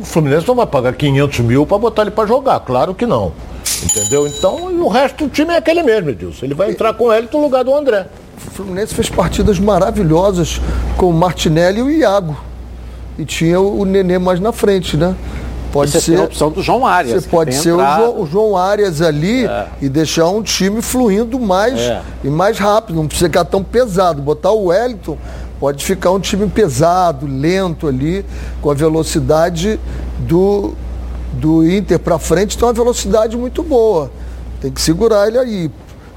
[0.00, 3.32] o Fluminense não vai pagar 500 mil para botar ele para jogar, claro que não.
[3.84, 4.26] Entendeu?
[4.26, 6.46] Então, o resto do time é aquele mesmo, Edilson.
[6.46, 8.06] Ele vai entrar com ele no lugar do André.
[8.46, 10.60] O Fluminense fez partidas maravilhosas
[10.96, 12.36] com o Martinelli e o Iago.
[13.18, 15.14] E tinha o Nenê mais na frente, né?
[15.72, 17.22] Pode Você ser a opção do João Arias.
[17.24, 17.78] Você pode ser o.
[17.78, 19.66] João, o João Arias ali É.
[19.80, 22.02] e deixar um time fluindo mais É.
[22.22, 22.96] e mais rápido.
[22.96, 24.20] Não precisa ficar tão pesado.
[24.20, 25.16] Botar o Wellington
[25.58, 28.24] pode ficar um time pesado, lento ali,
[28.60, 29.80] com a velocidade
[30.18, 30.74] do,
[31.32, 34.10] do Inter para frente, tem uma velocidade muito boa.
[34.60, 35.70] Tem que segurar ele aí.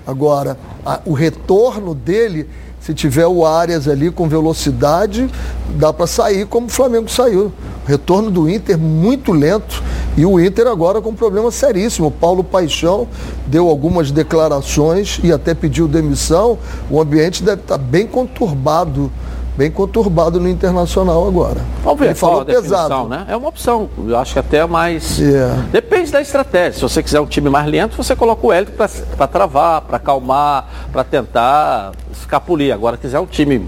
[0.06, 2.50] Agora, a- o retorno dele,
[2.86, 5.28] se tiver o Arias ali com velocidade,
[5.76, 7.52] dá para sair como o Flamengo saiu.
[7.88, 9.82] Retorno do Inter muito lento
[10.15, 12.10] e o Inter agora com um problema seríssimo.
[12.10, 13.08] O Paulo Paixão
[13.48, 16.60] deu algumas declarações e até pediu demissão.
[16.88, 19.12] O ambiente deve estar bem conturbado,
[19.58, 21.62] bem conturbado no Internacional agora.
[21.84, 23.08] Vamos ver Ele falou pesado.
[23.08, 23.26] né?
[23.30, 23.89] É uma opção.
[24.08, 25.20] Eu acho que até mais.
[25.22, 25.50] É.
[25.72, 26.74] Depende da estratégia.
[26.74, 30.68] Se você quiser um time mais lento, você coloca o Hélio para travar, para acalmar,
[30.91, 32.74] para tentar escapulir.
[32.74, 33.65] Agora, quiser um time,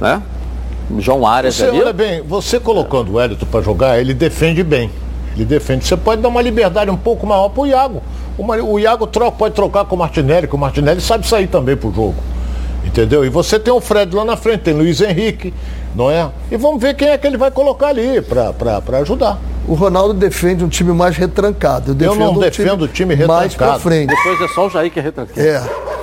[0.00, 0.20] né?
[0.98, 1.80] João Arias Você ali.
[1.80, 4.90] olha bem, você colocando o Wellington para jogar, ele defende bem.
[5.34, 5.86] Ele defende.
[5.86, 8.02] Você pode dar uma liberdade um pouco maior Iago.
[8.36, 11.46] O, Ma- o Iago troca, pode trocar com o Martinelli, que o Martinelli sabe sair
[11.46, 12.14] também pro jogo.
[12.84, 13.24] Entendeu?
[13.24, 15.54] E você tem o Fred lá na frente, tem Luiz Henrique,
[15.94, 16.28] não é?
[16.50, 19.38] E vamos ver quem é que ele vai colocar ali para ajudar.
[19.68, 21.92] O Ronaldo defende um time mais retrancado.
[21.92, 23.80] Eu, defendo não um defendo o time mais pra retrancado.
[23.80, 24.08] frente.
[24.08, 25.48] Depois é só o Jair que é retranqueiro.
[25.48, 25.62] É.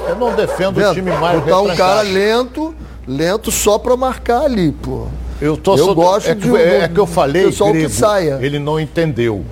[0.09, 1.77] Eu não defendo o time mais Botar um retrancado.
[1.77, 2.73] cara lento,
[3.07, 5.07] lento só pra marcar ali, pô.
[5.41, 7.79] Eu, tô Eu só- gosto é de que, um- é que eu falei pessoal que
[7.79, 8.39] grego, saia.
[8.41, 9.43] ele não entendeu.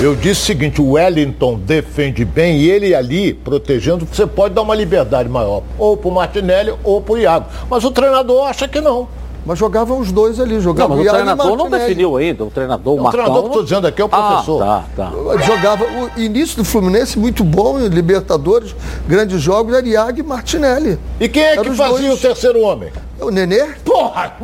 [0.00, 4.62] Eu disse o seguinte, o Wellington defende bem e ele ali, protegendo, você pode dar
[4.62, 7.46] uma liberdade maior, ou pro Martinelli ou pro Iago.
[7.68, 9.08] Mas o treinador acha que não.
[9.44, 12.44] Mas jogavam os dois ali, Não, jogavam mas o Iago e treinador não definiu ainda.
[12.44, 13.20] O treinador, o O Marcão.
[13.22, 14.62] treinador que eu tô dizendo aqui é o professor.
[14.62, 15.36] Ah, tá, tá.
[15.44, 18.76] Jogava o início do Fluminense muito bom em Libertadores,
[19.08, 20.98] grandes jogos, era Iago e Martinelli.
[21.18, 22.18] E quem é Eram que fazia dois.
[22.18, 22.90] o terceiro homem?
[23.20, 23.64] O Nenê?
[23.84, 24.36] Porra!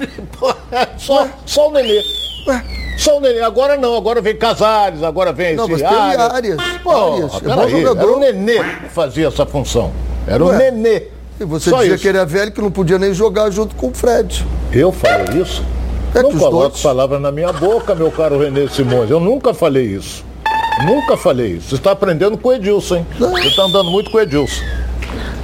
[0.99, 2.03] só, só o Nenê.
[2.98, 3.40] Só o Nenê.
[3.40, 6.57] Agora não, agora vem Casares, agora vem Não, esse mas tem Arias.
[6.83, 8.00] Pô, Arias, é bom peraí, jogador.
[8.00, 9.92] era o Nenê que fazia essa função.
[10.26, 11.02] Era o Ué, Nenê.
[11.40, 12.02] E você Só dizia isso.
[12.02, 14.46] que ele é velho que não podia nem jogar junto com o Fred.
[14.72, 15.62] Eu falei isso?
[16.14, 19.11] É não coloque dois- palavras na minha boca, meu caro Renê Simões.
[19.11, 20.24] Eu nunca falei isso.
[20.87, 21.70] Nunca falei isso.
[21.70, 23.07] Você está aprendendo com o Edilson, hein?
[23.18, 24.62] Você está andando muito com o Edilson.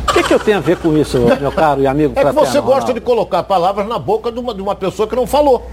[0.09, 2.33] O que, que eu tenho a ver com isso, meu caro e amigo É que
[2.33, 2.95] você gosta Ronaldo?
[2.95, 5.69] de colocar palavras na boca de uma, de uma pessoa que não falou.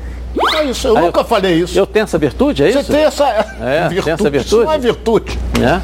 [0.59, 1.77] É isso, eu Ah, nunca falei isso.
[1.77, 2.91] Eu tenho essa virtude, é Você isso?
[2.91, 4.37] tem essa É, tem essa virtude?
[4.45, 5.39] Isso não é virtude.
[5.59, 5.81] né?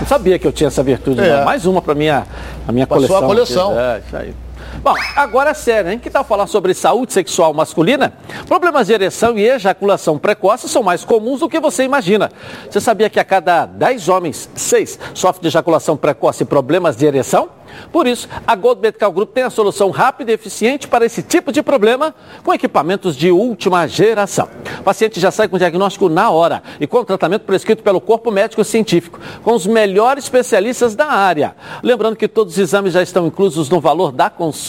[0.00, 1.36] Não sabia que eu tinha essa virtude, É.
[1.38, 1.44] não.
[1.44, 2.24] Mais uma para minha,
[2.66, 3.68] a minha Pra sua coleção.
[3.68, 3.80] coleção.
[3.80, 4.34] É, isso aí.
[4.80, 5.98] Bom, agora é sério, hein?
[5.98, 8.12] Que tal falar sobre saúde sexual masculina?
[8.46, 12.30] Problemas de ereção e ejaculação precoce são mais comuns do que você imagina.
[12.68, 17.06] Você sabia que a cada 10 homens, 6 sofrem de ejaculação precoce e problemas de
[17.06, 17.50] ereção?
[17.90, 21.52] Por isso, a Gold Medical Group tem a solução rápida e eficiente para esse tipo
[21.52, 24.48] de problema com equipamentos de última geração.
[24.80, 28.30] O paciente já sai com diagnóstico na hora e com o tratamento prescrito pelo corpo
[28.30, 31.54] médico científico, com os melhores especialistas da área.
[31.82, 34.61] Lembrando que todos os exames já estão inclusos no valor da consulta.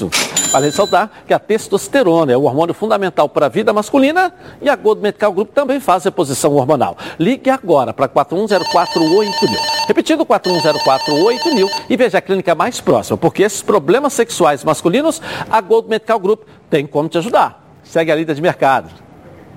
[0.51, 4.75] Vale ressaltar que a testosterona é o hormônio fundamental para a vida masculina e a
[4.75, 6.97] Gold Medical Group também faz reposição hormonal.
[7.19, 9.84] Ligue agora para 41048000.
[9.88, 15.89] Repetindo, 41048000 e veja a clínica mais próxima, porque esses problemas sexuais masculinos, a Gold
[15.89, 17.63] Medical Group tem como te ajudar.
[17.84, 18.89] Segue a lida de mercado.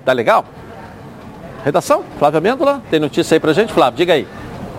[0.05, 0.45] Tá legal?
[1.63, 2.03] Redação?
[2.17, 3.73] Flávia Mêndola, tem notícia aí pra gente?
[3.73, 4.27] Flávio, diga aí.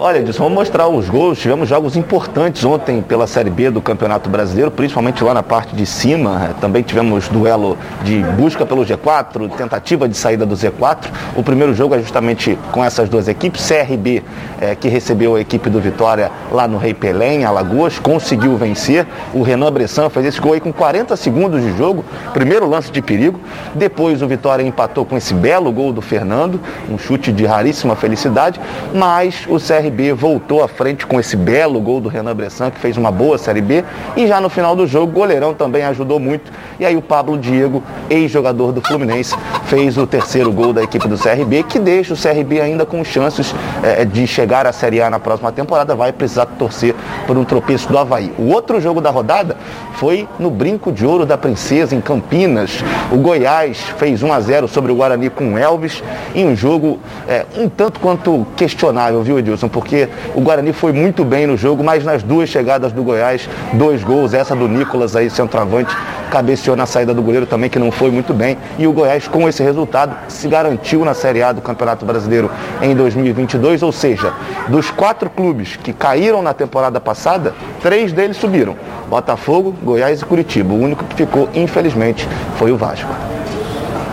[0.00, 1.40] Olha, Edson, vamos mostrar os gols.
[1.40, 5.84] Tivemos jogos importantes ontem pela Série B do Campeonato Brasileiro, principalmente lá na parte de
[5.84, 6.54] cima.
[6.60, 11.06] Também tivemos duelo de busca pelo G4, tentativa de saída do Z4.
[11.34, 13.66] O primeiro jogo é justamente com essas duas equipes.
[13.66, 14.22] CRB,
[14.60, 19.04] é, que recebeu a equipe do Vitória lá no Rei Pelém, Alagoas, conseguiu vencer.
[19.34, 23.02] O Renan Bressan fez esse gol aí com 40 segundos de jogo, primeiro lance de
[23.02, 23.40] perigo.
[23.74, 28.60] Depois o Vitória empatou com esse belo gol do Fernando, um chute de raríssima felicidade,
[28.94, 32.78] mas o CRB CRB voltou à frente com esse belo gol do Renan Bressan, que
[32.78, 33.84] fez uma boa Série B.
[34.16, 36.52] E já no final do jogo, o goleirão também ajudou muito.
[36.78, 41.16] E aí o Pablo Diego, ex-jogador do Fluminense, fez o terceiro gol da equipe do
[41.16, 45.18] CRB, que deixa o CRB ainda com chances é, de chegar à Série A na
[45.18, 45.94] próxima temporada.
[45.94, 46.94] Vai precisar torcer
[47.26, 48.32] por um tropeço do Havaí.
[48.38, 49.56] O outro jogo da rodada
[49.94, 52.84] foi no Brinco de Ouro da Princesa, em Campinas.
[53.10, 56.02] O Goiás fez 1 a 0 sobre o Guarani com o Elvis,
[56.34, 59.68] em um jogo é, um tanto quanto questionável, viu, Edilson?
[59.78, 64.02] Porque o Guarani foi muito bem no jogo, mas nas duas chegadas do Goiás, dois
[64.02, 65.96] gols, essa do Nicolas aí, centroavante,
[66.32, 68.58] cabeceou na saída do goleiro também, que não foi muito bem.
[68.76, 72.50] E o Goiás, com esse resultado, se garantiu na Série A do Campeonato Brasileiro
[72.82, 74.32] em 2022, ou seja,
[74.66, 78.74] dos quatro clubes que caíram na temporada passada, três deles subiram.
[79.08, 80.74] Botafogo, Goiás e Curitiba.
[80.74, 83.14] O único que ficou, infelizmente, foi o Vasco.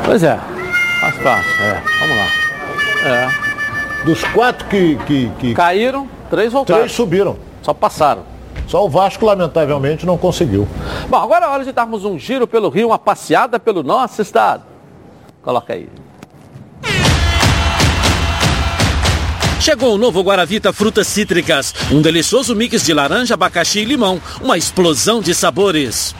[0.05, 0.37] Pois é,
[1.01, 1.49] faz parte.
[1.63, 3.09] É, vamos lá.
[3.41, 3.44] É.
[4.05, 5.53] Dos quatro que, que, que...
[5.55, 6.81] Caíram, três voltaram.
[6.81, 7.37] Três subiram.
[7.63, 8.23] Só passaram.
[8.67, 10.67] Só o Vasco, lamentavelmente, não conseguiu.
[11.09, 14.63] Bom, agora é hora de darmos um giro pelo Rio, uma passeada pelo nosso estado.
[15.41, 15.89] Coloca aí.
[19.59, 24.57] Chegou o novo Guaravita Frutas Cítricas, um delicioso mix de laranja, abacaxi e limão, uma
[24.57, 26.13] explosão de sabores.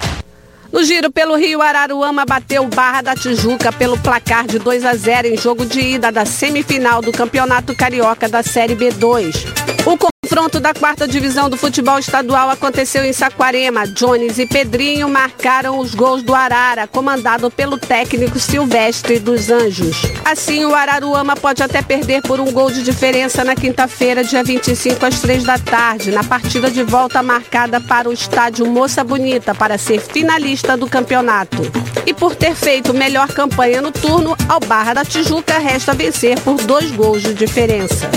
[0.71, 5.27] No giro pelo Rio, Araruama bateu Barra da Tijuca pelo placar de 2 a 0
[5.27, 9.45] em jogo de ida da semifinal do Campeonato Carioca da Série B2.
[9.85, 13.85] O confronto da quarta divisão do futebol estadual aconteceu em Saquarema.
[13.85, 20.01] Jones e Pedrinho marcaram os gols do Arara, comandado pelo técnico Silvestre dos Anjos.
[20.25, 25.05] Assim, o Araruama pode até perder por um gol de diferença na quinta-feira, dia 25
[25.05, 29.77] às 3 da tarde, na partida de volta marcada para o estádio Moça Bonita para
[29.77, 31.61] ser finalista do campeonato.
[32.03, 36.57] E por ter feito melhor campanha no turno, ao Barra da Tijuca resta vencer por
[36.63, 38.09] dois gols de diferença.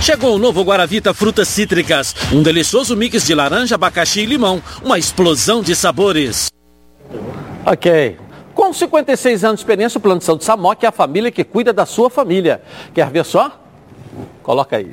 [0.00, 4.98] Chegou o novo Guaravita Frutas Cítricas, um delicioso mix de laranja, abacaxi e limão, uma
[4.98, 6.50] explosão de sabores.
[7.66, 8.16] Ok.
[8.54, 11.72] Com 56 anos de experiência, o Plano de Saúde Samok é a família que cuida
[11.72, 12.62] da sua família.
[12.94, 13.60] Quer ver só?
[14.42, 14.90] Coloca aí.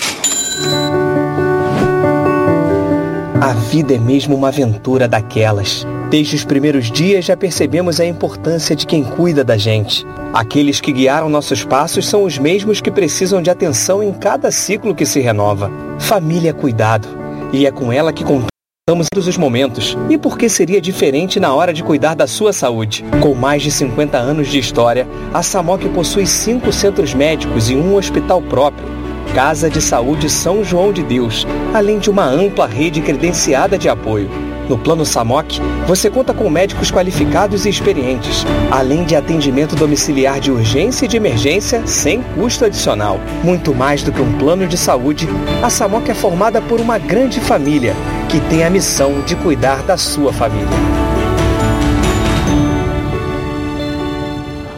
[3.42, 5.86] A vida é mesmo uma aventura daquelas.
[6.10, 10.06] Desde os primeiros dias já percebemos a importância de quem cuida da gente.
[10.34, 14.94] Aqueles que guiaram nossos passos são os mesmos que precisam de atenção em cada ciclo
[14.94, 15.72] que se renova.
[16.00, 17.08] Família é cuidado.
[17.52, 19.98] E é com ela que contamos todos os momentos.
[20.08, 23.04] E por que seria diferente na hora de cuidar da sua saúde?
[23.20, 27.96] Com mais de 50 anos de história, a Samok possui cinco centros médicos e um
[27.96, 28.88] hospital próprio.
[29.34, 34.30] Casa de Saúde São João de Deus, além de uma ampla rede credenciada de apoio.
[34.68, 40.52] No Plano Samok, você conta com médicos qualificados e experientes, além de atendimento domiciliar de
[40.52, 43.20] urgência e de emergência sem custo adicional.
[43.44, 45.30] Muito mais do que um plano de saúde,
[45.62, 47.96] a Samok é formada por uma grande família
[48.28, 51.15] que tem a missão de cuidar da sua família.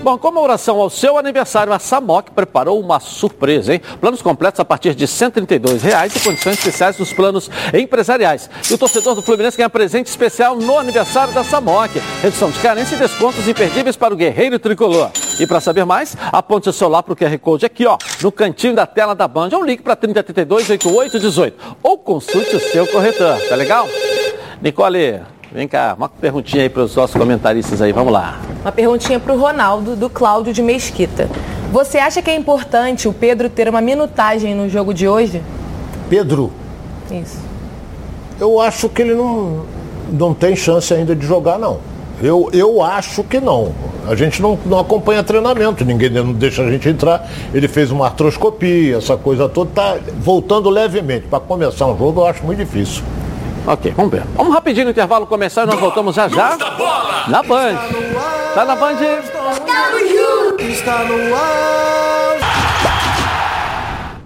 [0.07, 3.81] Bom, como oração ao seu aniversário, a Samok preparou uma surpresa, hein?
[3.99, 8.49] Planos completos a partir de 132 reais e condições especiais dos planos empresariais.
[8.71, 11.99] E o torcedor do Fluminense ganha presente especial no aniversário da Samok.
[12.21, 15.11] Redução de carência e descontos imperdíveis para o guerreiro tricolor.
[15.41, 18.75] E para saber mais, aponte o celular para o QR Code aqui, ó, no cantinho
[18.75, 19.49] da tela da Band.
[19.51, 23.37] É um link para 3032 8818 ou consulte o seu corretor.
[23.49, 23.85] Tá legal?
[24.61, 25.19] Nicole,
[25.51, 28.39] Vem cá, uma perguntinha aí para os nossos comentaristas aí, vamos lá.
[28.67, 31.29] Uma perguntinha para o Ronaldo, do Cláudio de Mesquita.
[31.71, 35.41] Você acha que é importante o Pedro ter uma minutagem no jogo de hoje?
[36.09, 36.51] Pedro?
[37.09, 37.37] Isso.
[38.37, 39.63] Eu acho que ele não,
[40.11, 41.79] não tem chance ainda de jogar, não.
[42.21, 43.71] Eu, eu acho que não.
[44.05, 47.25] A gente não, não acompanha treinamento, ninguém não deixa a gente entrar.
[47.53, 51.25] Ele fez uma artroscopia, essa coisa toda, tá voltando levemente.
[51.27, 53.01] Para começar um jogo, eu acho muito difícil.
[53.67, 54.23] Ok, vamos ver.
[54.33, 56.57] Vamos rapidinho no intervalo começar e nós voltamos já já.
[57.27, 57.75] Na Band.
[58.55, 58.93] Tá na Band?
[58.93, 60.65] Estamos juntos.
[60.65, 62.56] Está no ar.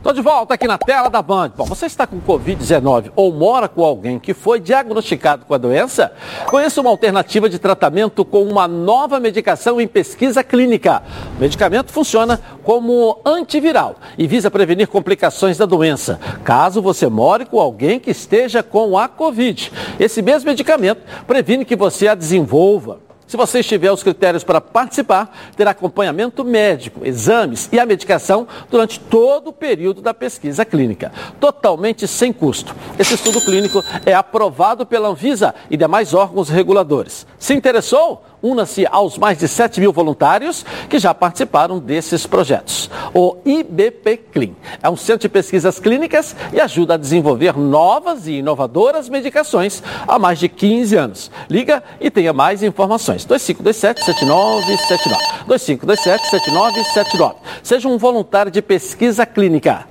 [0.01, 1.51] Estou de volta aqui na tela da Band.
[1.55, 6.11] Bom, você está com Covid-19 ou mora com alguém que foi diagnosticado com a doença?
[6.47, 11.03] Conheça uma alternativa de tratamento com uma nova medicação em pesquisa clínica.
[11.37, 17.59] O medicamento funciona como antiviral e visa prevenir complicações da doença, caso você more com
[17.59, 19.71] alguém que esteja com a Covid.
[19.99, 23.10] Esse mesmo medicamento previne que você a desenvolva.
[23.31, 28.99] Se você estiver os critérios para participar, terá acompanhamento médico, exames e a medicação durante
[28.99, 32.75] todo o período da pesquisa clínica, totalmente sem custo.
[32.99, 37.25] Esse estudo clínico é aprovado pela Anvisa e demais órgãos reguladores.
[37.39, 38.21] Se interessou?
[38.41, 42.89] Una-se aos mais de 7 mil voluntários que já participaram desses projetos.
[43.13, 48.33] O IBP Clean é um centro de pesquisas clínicas e ajuda a desenvolver novas e
[48.33, 51.29] inovadoras medicações há mais de 15 anos.
[51.49, 53.25] Liga e tenha mais informações.
[53.27, 55.17] 2527-7979.
[55.47, 57.35] 2527-7979.
[57.61, 59.87] Seja um voluntário de pesquisa clínica.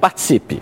[0.00, 0.60] Participe.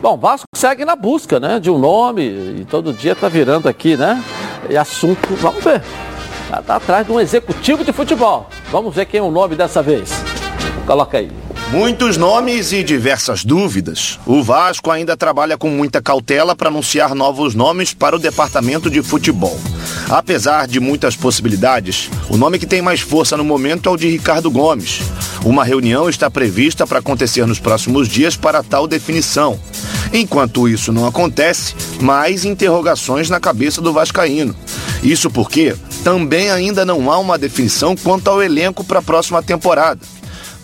[0.00, 2.22] Bom, Vasco segue na busca né, de um nome
[2.60, 4.22] e todo dia está virando aqui, né?
[4.68, 5.82] E assunto, vamos ver.
[6.60, 8.48] Está tá atrás de um executivo de futebol.
[8.70, 10.10] Vamos ver quem é o nome dessa vez.
[10.86, 11.30] Coloca aí.
[11.70, 14.18] Muitos nomes e diversas dúvidas.
[14.26, 19.02] O Vasco ainda trabalha com muita cautela para anunciar novos nomes para o departamento de
[19.02, 19.58] futebol.
[20.08, 24.08] Apesar de muitas possibilidades, o nome que tem mais força no momento é o de
[24.08, 25.00] Ricardo Gomes.
[25.44, 29.58] Uma reunião está prevista para acontecer nos próximos dias para tal definição.
[30.12, 34.54] Enquanto isso não acontece, mais interrogações na cabeça do Vascaíno.
[35.02, 40.00] Isso porque também ainda não há uma definição quanto ao elenco para a próxima temporada.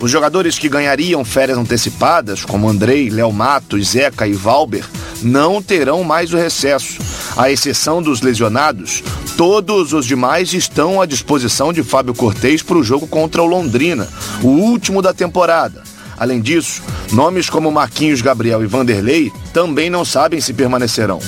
[0.01, 4.82] Os jogadores que ganhariam férias antecipadas, como Andrei, Léo Matos, Zeca e Valber,
[5.22, 6.98] não terão mais o recesso.
[7.36, 9.05] À exceção dos lesionados,
[9.36, 14.09] todos os demais estão à disposição de Fábio Cortez para o jogo contra o Londrina,
[14.42, 15.82] o último da temporada.
[16.18, 16.82] Além disso,
[17.12, 21.18] nomes como Marquinhos Gabriel e Vanderlei também não sabem se permanecerão.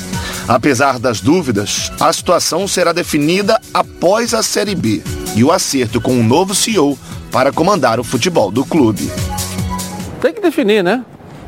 [0.49, 5.03] Apesar das dúvidas, a situação será definida após a Série B
[5.37, 6.99] e o acerto com um novo CEO
[7.33, 9.11] para comandar o futebol do clube.
[10.21, 11.03] Tem que definir, né?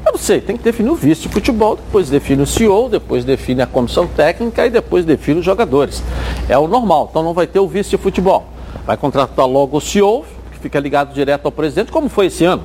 [0.05, 3.25] Eu não sei, tem que definir o vice de futebol, depois define o CEO, depois
[3.25, 6.03] define a comissão técnica e depois define os jogadores.
[6.49, 8.47] É o normal, então não vai ter o vice de futebol.
[8.87, 12.65] Vai contratar logo o CEO, que fica ligado direto ao presidente, como foi esse ano.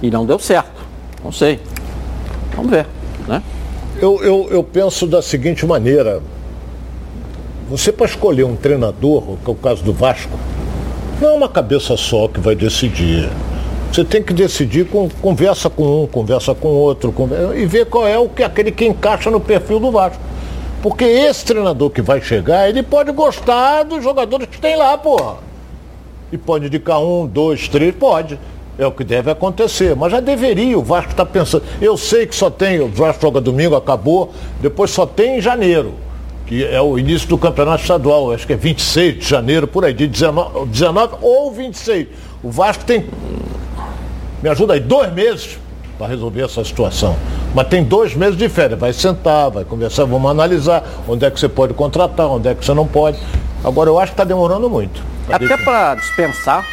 [0.00, 0.82] E não deu certo.
[1.22, 1.60] Não sei.
[2.56, 2.86] Vamos ver,
[3.28, 3.42] né?
[4.00, 6.22] Eu, eu, eu penso da seguinte maneira.
[7.68, 10.36] Você para escolher um treinador, que é o caso do Vasco,
[11.22, 13.30] não é uma cabeça só que vai decidir.
[13.92, 18.08] Você tem que decidir com conversa com um, conversa com outro, conversa, e ver qual
[18.08, 20.20] é o que aquele que encaixa no perfil do Vasco.
[20.82, 25.36] Porque esse treinador que vai chegar, ele pode gostar dos jogadores que tem lá, porra.
[26.32, 28.36] E pode indicar um, dois, três, pode.
[28.76, 29.94] É o que deve acontecer.
[29.94, 31.62] Mas já deveria, o Vasco está pensando.
[31.80, 35.94] Eu sei que só tem, o Vasco joga domingo, acabou, depois só tem em janeiro
[36.52, 39.94] que é o início do campeonato estadual, acho que é 26 de janeiro, por aí,
[39.94, 42.08] de 19, 19 ou 26.
[42.42, 43.06] O Vasco tem,
[44.42, 45.58] me ajuda aí, dois meses
[45.96, 47.16] para resolver essa situação.
[47.54, 51.40] Mas tem dois meses de férias, vai sentar, vai conversar, vamos analisar onde é que
[51.40, 53.18] você pode contratar, onde é que você não pode.
[53.64, 55.02] Agora eu acho que está demorando muito.
[55.30, 56.66] Até para dispensar,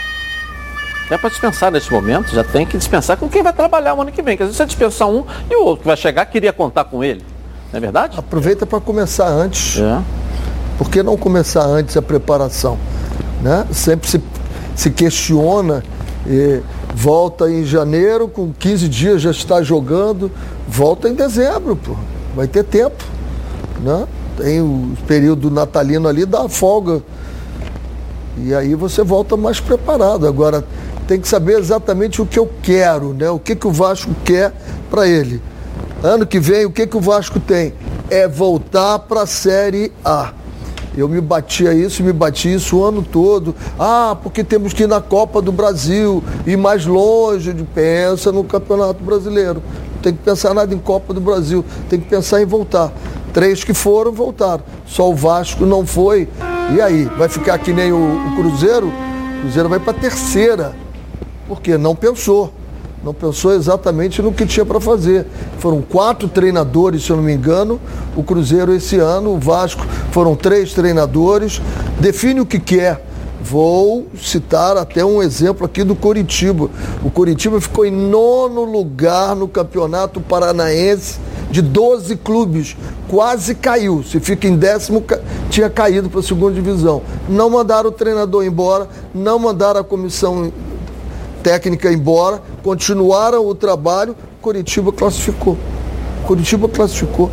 [1.06, 4.12] até para dispensar nesse momento, já tem que dispensar com quem vai trabalhar o ano
[4.12, 4.36] que vem.
[4.36, 7.02] Porque às vezes você dispensa um e o outro que vai chegar queria contar com
[7.02, 7.24] ele.
[7.72, 8.18] Não é verdade?
[8.18, 9.80] Aproveita para começar antes.
[9.80, 10.02] É.
[10.78, 12.78] Por que não começar antes a preparação?
[13.42, 13.66] Né?
[13.72, 14.22] Sempre se,
[14.76, 15.84] se questiona,
[16.96, 20.32] volta em janeiro, com 15 dias já está jogando,
[20.68, 21.96] volta em dezembro, pô.
[22.36, 23.04] vai ter tempo.
[23.82, 24.08] Né?
[24.38, 27.02] Tem o período natalino ali, dá folga.
[28.38, 30.26] E aí você volta mais preparado.
[30.26, 30.64] Agora,
[31.08, 33.30] tem que saber exatamente o que eu quero, né?
[33.30, 34.54] o que, que o Vasco quer
[34.90, 35.42] para ele.
[36.02, 37.74] Ano que vem, o que, que o Vasco tem?
[38.10, 40.32] É voltar para a Série A.
[40.98, 43.54] Eu me batia isso, me bati isso o ano todo.
[43.78, 47.52] Ah, porque temos que ir na Copa do Brasil, ir mais longe.
[47.52, 49.62] De, pensa no Campeonato Brasileiro.
[49.94, 52.94] Não tem que pensar nada em Copa do Brasil, tem que pensar em voltar.
[53.34, 54.64] Três que foram, voltaram.
[54.88, 56.30] Só o Vasco não foi.
[56.74, 57.06] E aí?
[57.18, 58.88] Vai ficar que nem o, o Cruzeiro?
[58.88, 60.74] O Cruzeiro vai para a terceira.
[61.46, 62.54] Porque não pensou
[63.04, 65.26] não pensou exatamente no que tinha para fazer.
[65.60, 67.80] Foram quatro treinadores, se eu não me engano,
[68.16, 71.62] o Cruzeiro esse ano, o Vasco foram três treinadores.
[72.00, 73.06] Define o que quer.
[73.42, 76.70] Vou citar até um exemplo aqui do Coritiba.
[77.04, 81.20] O Coritiba ficou em nono lugar no Campeonato Paranaense
[81.50, 82.76] de 12 clubes.
[83.08, 84.04] Quase caiu.
[84.04, 85.04] Se fica em décimo,
[85.50, 87.02] tinha caído para a segunda divisão.
[87.30, 90.52] Não mandaram o treinador embora, não mandaram a comissão
[91.42, 95.58] técnica embora, continuaram o trabalho, Curitiba classificou.
[96.26, 97.30] Curitiba classificou.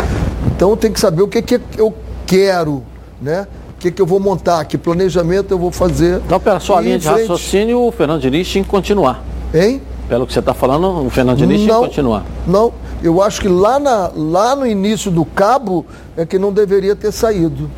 [0.47, 1.93] Então tem que saber o que, que eu
[2.27, 2.83] quero,
[3.21, 3.47] né?
[3.77, 6.21] O que, que eu vou montar, que planejamento eu vou fazer.
[6.25, 7.21] Então, pela sua linha de frente.
[7.21, 9.23] raciocínio, o Fernando Diniz tinha que continuar.
[9.55, 9.83] Hein?
[10.09, 12.25] Pelo que você está falando, o Fernando Diniz tinha que continuar.
[12.47, 15.85] Não, eu acho que lá, na- lá no início do cabo
[16.17, 17.69] é que não deveria ter saído.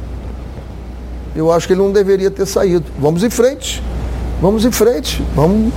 [1.34, 2.84] Eu acho que ele não deveria ter saído.
[2.98, 3.82] Vamos em frente.
[4.40, 5.22] Vamos em frente.
[5.34, 5.72] Vamos.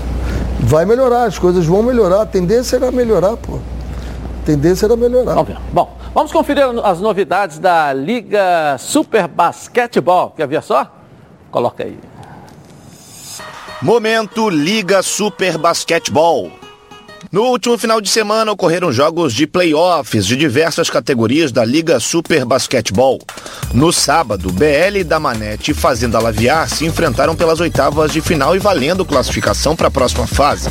[0.59, 2.21] Vai melhorar, as coisas vão melhorar.
[2.21, 3.55] A tendência era melhorar, pô.
[3.55, 5.33] A tendência era melhorar.
[5.33, 5.57] Vamos ver.
[5.73, 10.31] Bom, vamos conferir as novidades da Liga Super Basquetebol.
[10.31, 10.89] Quer ver só?
[11.51, 11.99] Coloca aí.
[13.81, 16.60] Momento Liga Super Basquetebol.
[17.29, 22.45] No último final de semana ocorreram jogos de playoffs de diversas categorias da Liga Super
[22.45, 23.19] Basquetebol.
[23.73, 28.59] No sábado, BL da Manete e Fazenda Laviar se enfrentaram pelas oitavas de final e
[28.59, 30.69] valendo classificação para a próxima fase.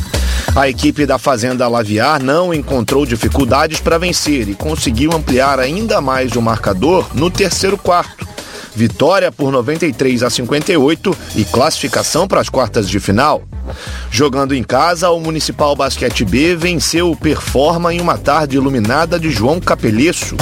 [0.55, 6.33] A equipe da Fazenda Laviar não encontrou dificuldades para vencer e conseguiu ampliar ainda mais
[6.35, 8.27] o marcador no terceiro quarto.
[8.75, 13.43] Vitória por 93 a 58 e classificação para as quartas de final.
[14.09, 19.29] Jogando em casa, o Municipal Basquete B venceu o Performa em uma tarde iluminada de
[19.29, 20.35] João Capeleço.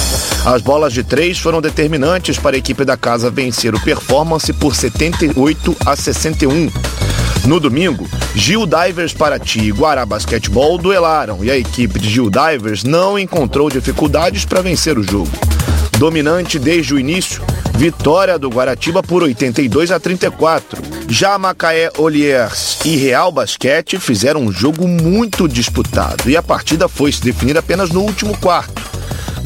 [0.46, 4.76] As bolas de três foram determinantes para a equipe da casa vencer o Performance por
[4.76, 6.70] 78 a 61.
[7.46, 12.84] No domingo, Gil Divers Paraty e Guará Basquetebol duelaram e a equipe de Gil Divers
[12.84, 15.32] não encontrou dificuldades para vencer o jogo.
[16.00, 17.44] Dominante desde o início,
[17.76, 20.82] vitória do Guaratiba por 82 a 34.
[21.10, 27.12] Já Macaé Oliers e Real Basquete fizeram um jogo muito disputado e a partida foi
[27.12, 28.82] se definir apenas no último quarto.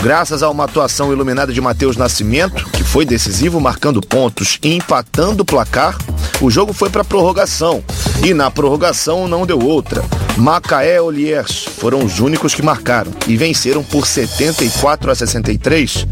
[0.03, 5.43] Graças a uma atuação iluminada de Matheus Nascimento, que foi decisivo marcando pontos e empatando
[5.43, 5.97] o placar,
[6.41, 7.81] o jogo foi para prorrogação.
[8.21, 10.03] E na prorrogação não deu outra.
[10.35, 16.05] Macaé Oliers foram os únicos que marcaram e venceram por 74 a 63.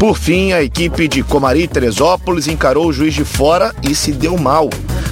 [0.00, 4.36] Por fim, a equipe de Comari Teresópolis encarou o Juiz de Fora e se deu
[4.36, 4.68] mal.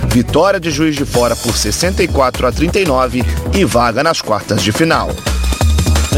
[0.08, 5.14] Vitória de Juiz de Fora por 64 a 39 e vaga nas quartas de final.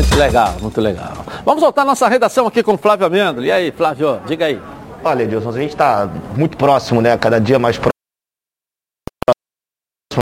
[0.00, 1.12] Muito legal, muito legal.
[1.44, 3.44] Vamos voltar nossa redação aqui com o Flávio Amendo.
[3.44, 4.58] E aí, Flávio, diga aí.
[5.04, 7.18] Olha, Edilson, a gente está muito próximo, né?
[7.18, 7.90] Cada dia mais próximo.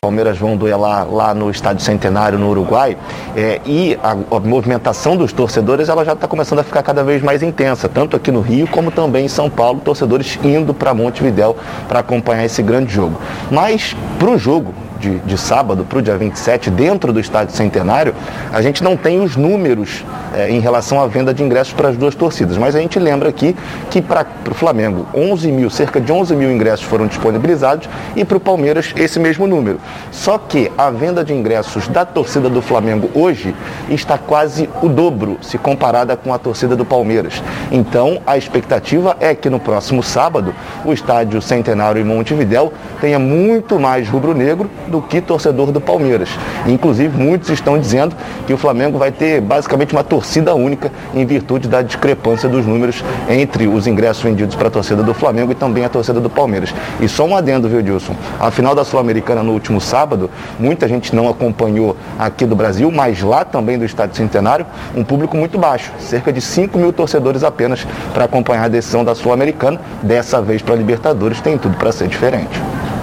[0.03, 2.97] Palmeiras vão duelar lá no Estádio Centenário, no Uruguai,
[3.37, 7.23] é, e a, a movimentação dos torcedores ela já está começando a ficar cada vez
[7.23, 11.57] mais intensa, tanto aqui no Rio como também em São Paulo, torcedores indo para Montevidéu
[11.89, 13.19] para acompanhar esse grande jogo.
[13.51, 18.15] Mas para o jogo de, de sábado, para o dia 27, dentro do Estádio Centenário,
[18.53, 21.97] a gente não tem os números é, em relação à venda de ingressos para as
[21.97, 23.57] duas torcidas, mas a gente lembra aqui
[23.91, 28.37] que para o Flamengo, 11 mil, cerca de 11 mil ingressos foram disponibilizados e para
[28.37, 29.81] o Palmeiras esse mesmo número.
[30.11, 33.55] Só que a venda de ingressos da torcida do Flamengo hoje
[33.89, 37.43] está quase o dobro se comparada com a torcida do Palmeiras.
[37.71, 43.79] Então a expectativa é que no próximo sábado o estádio Centenário em Montevidéu tenha muito
[43.79, 46.31] mais rubro-negro do que torcedor do Palmeiras.
[46.67, 48.17] Inclusive muitos estão dizendo
[48.47, 53.05] que o Flamengo vai ter basicamente uma torcida única em virtude da discrepância dos números
[53.29, 56.75] entre os ingressos vendidos para a torcida do Flamengo e também a torcida do Palmeiras.
[57.01, 58.17] E só um adendo, viu, Dilson?
[58.41, 63.23] A final da Sul-Americana no último sábado, muita gente não acompanhou aqui do Brasil, mas
[63.23, 64.67] lá também do Estádio Centenário,
[64.97, 69.15] um público muito baixo, cerca de 5 mil torcedores apenas para acompanhar a decisão da
[69.15, 69.81] Sul-Americana.
[70.03, 72.61] Dessa vez para a Libertadores tem tudo para ser diferente.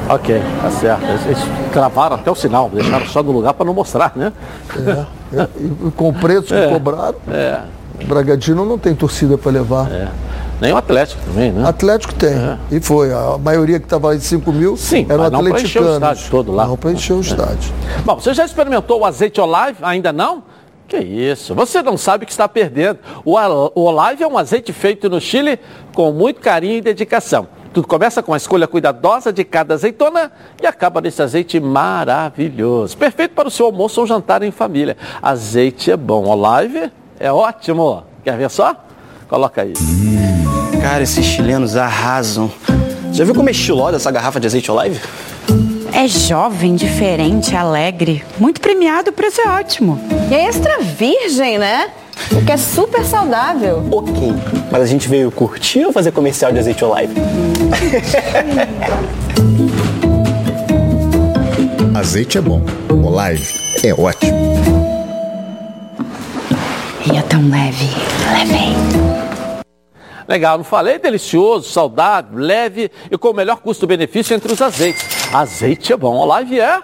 [0.10, 1.04] Ok, tá certo.
[1.04, 1.40] Eles,
[1.72, 4.32] travaram até o sinal, deixaram só no lugar para não mostrar, né?
[5.34, 7.62] É, é, e com o preço que É, cobraram, É,
[8.02, 9.92] o Bragantino não tem torcida para levar.
[9.92, 10.08] é.
[10.62, 11.68] Nem o Atlético também, né?
[11.68, 12.34] Atlético tem.
[12.72, 13.12] E foi.
[13.12, 16.52] A maioria que estava em 5 mil Sim, mas não pra encher o estádio todo
[16.54, 16.66] lá.
[16.66, 17.74] Não para encher o estádio.
[18.06, 19.80] Bom, você já experimentou o azeite Olive?
[19.82, 20.44] Ainda não?
[20.88, 23.00] Que isso, você não sabe o que está perdendo.
[23.26, 25.60] O Olive é um azeite feito no Chile
[25.94, 27.48] com muito carinho e dedicação.
[27.76, 30.32] Tudo começa com a escolha cuidadosa de cada azeitona
[30.64, 32.96] e acaba nesse azeite maravilhoso.
[32.98, 34.96] Perfeito para o seu almoço ou jantar em família.
[35.22, 38.06] Azeite é bom, Olive é ótimo.
[38.24, 38.74] Quer ver só?
[39.28, 39.74] Coloca aí.
[40.82, 42.50] Cara, esses chilenos arrasam.
[43.12, 45.02] Já viu como é estilosa essa garrafa de azeite Olive?
[45.92, 48.24] É jovem, diferente, alegre.
[48.40, 50.00] Muito premiado, o preço é ótimo.
[50.32, 51.90] E é extra virgem, né?
[52.32, 53.84] O que é super saudável.
[53.92, 54.34] Ok,
[54.72, 57.14] mas a gente veio curtir ou fazer comercial de azeite Olive?
[61.96, 64.38] Azeite é bom, Olive é ótimo.
[67.06, 67.90] E é tão leve,
[68.38, 68.76] levei.
[70.28, 71.00] Legal, não falei?
[71.00, 75.06] Delicioso, saudável, leve e com o melhor custo-benefício entre os azeites.
[75.34, 76.82] Azeite é bom, Olive é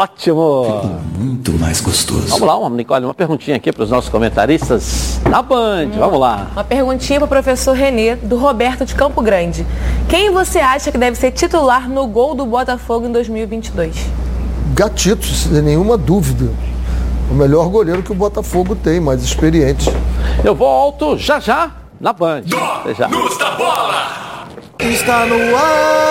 [0.00, 0.98] Ótimo.
[1.18, 2.28] Muito mais gostoso.
[2.28, 5.90] Vamos lá, uma, Nicole, uma perguntinha aqui para os nossos comentaristas na Band.
[5.98, 6.48] Vamos lá.
[6.52, 9.66] Uma perguntinha para o professor Renê, do Roberto de Campo Grande.
[10.08, 13.94] Quem você acha que deve ser titular no gol do Botafogo em 2022?
[14.72, 16.50] Gatito, sem nenhuma dúvida.
[17.30, 19.92] O melhor goleiro que o Botafogo tem, mais experiente.
[20.42, 22.44] Eu volto já já na Band.
[22.80, 23.06] Até já.
[23.06, 24.48] Donos da bola!
[24.78, 26.09] Está no ar!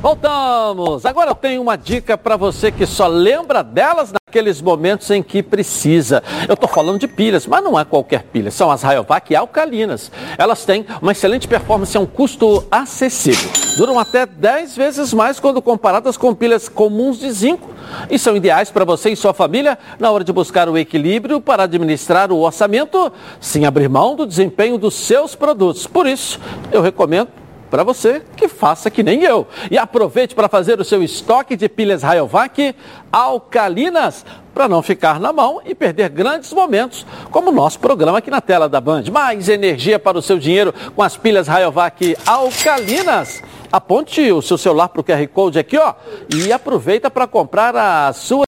[0.00, 1.04] Voltamos!
[1.04, 5.42] Agora eu tenho uma dica para você que só lembra delas naqueles momentos em que
[5.42, 6.22] precisa.
[6.46, 10.12] Eu estou falando de pilhas, mas não é qualquer pilha, são as Rayovac alcalinas.
[10.38, 13.50] Elas têm uma excelente performance a um custo acessível.
[13.76, 17.68] Duram até 10 vezes mais quando comparadas com pilhas comuns de zinco
[18.08, 21.64] e são ideais para você e sua família na hora de buscar o equilíbrio para
[21.64, 25.88] administrar o orçamento sem abrir mão do desempenho dos seus produtos.
[25.88, 26.38] Por isso,
[26.70, 27.30] eu recomendo
[27.70, 29.46] para você que faça que nem eu.
[29.70, 32.74] E aproveite para fazer o seu estoque de pilhas Rayovac
[33.12, 38.30] alcalinas para não ficar na mão e perder grandes momentos, como o nosso programa aqui
[38.30, 39.04] na tela da Band.
[39.12, 43.42] Mais energia para o seu dinheiro com as pilhas Rayovac alcalinas.
[43.70, 45.94] Aponte o seu celular para o QR Code aqui, ó,
[46.34, 48.44] e aproveita para comprar a sua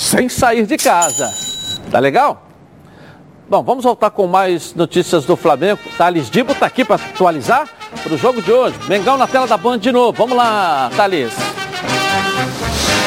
[0.00, 1.32] sem sair de casa.
[1.90, 2.45] Tá legal?
[3.48, 5.78] Bom, vamos voltar com mais notícias do Flamengo.
[5.96, 7.68] Thales Dibo está aqui para atualizar
[8.02, 8.76] para o jogo de hoje.
[8.88, 10.12] Mengão na tela da Band de novo.
[10.18, 11.32] Vamos lá, Thales.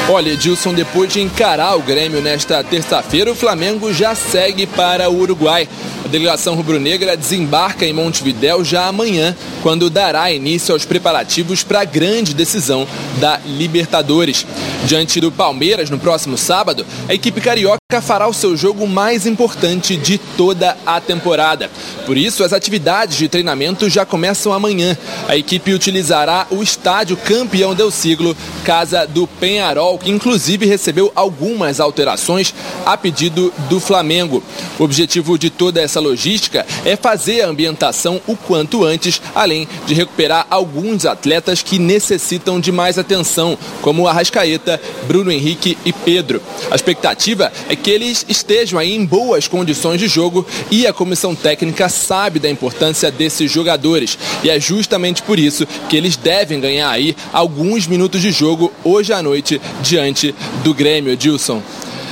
[0.10, 5.20] Olha, Edilson, depois de encarar o Grêmio nesta terça-feira, o Flamengo já segue para o
[5.20, 5.68] Uruguai.
[6.10, 11.86] A delegação rubro-negra desembarca em Montevidéu já amanhã, quando dará início aos preparativos para a
[11.86, 12.88] grande decisão
[13.20, 14.43] da Libertadores.
[14.86, 19.95] Diante do Palmeiras no próximo sábado, a equipe carioca fará o seu jogo mais importante
[19.97, 21.70] de toda a temporada.
[22.05, 24.97] Por isso, as atividades de treinamento já começam amanhã.
[25.28, 31.80] A equipe utilizará o estádio campeão del siglo, casa do Penharol, que inclusive recebeu algumas
[31.80, 32.53] alterações
[32.86, 34.43] a pedido do Flamengo.
[34.80, 39.93] O objetivo de toda essa logística é fazer a ambientação o quanto antes, além de
[39.93, 46.41] recuperar alguns atletas que necessitam de mais atenção, como Arrascaeta, Bruno Henrique e Pedro.
[46.72, 51.36] A expectativa é que eles estejam aí em boas condições de jogo e a comissão
[51.36, 54.18] técnica sabe da importância desses jogadores.
[54.43, 59.14] E é justamente por isso que eles devem ganhar aí alguns minutos de jogo hoje
[59.14, 60.34] à noite diante
[60.64, 61.62] do Grêmio, Edilson.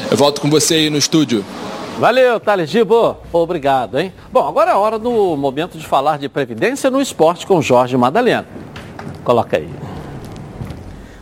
[0.09, 1.43] Eu volto com você aí no estúdio.
[1.99, 3.17] Valeu, Thales Gibo.
[3.33, 4.13] Obrigado, hein?
[4.31, 8.47] Bom, agora é hora do momento de falar de previdência no esporte com Jorge Madalena.
[9.23, 9.67] Coloca aí.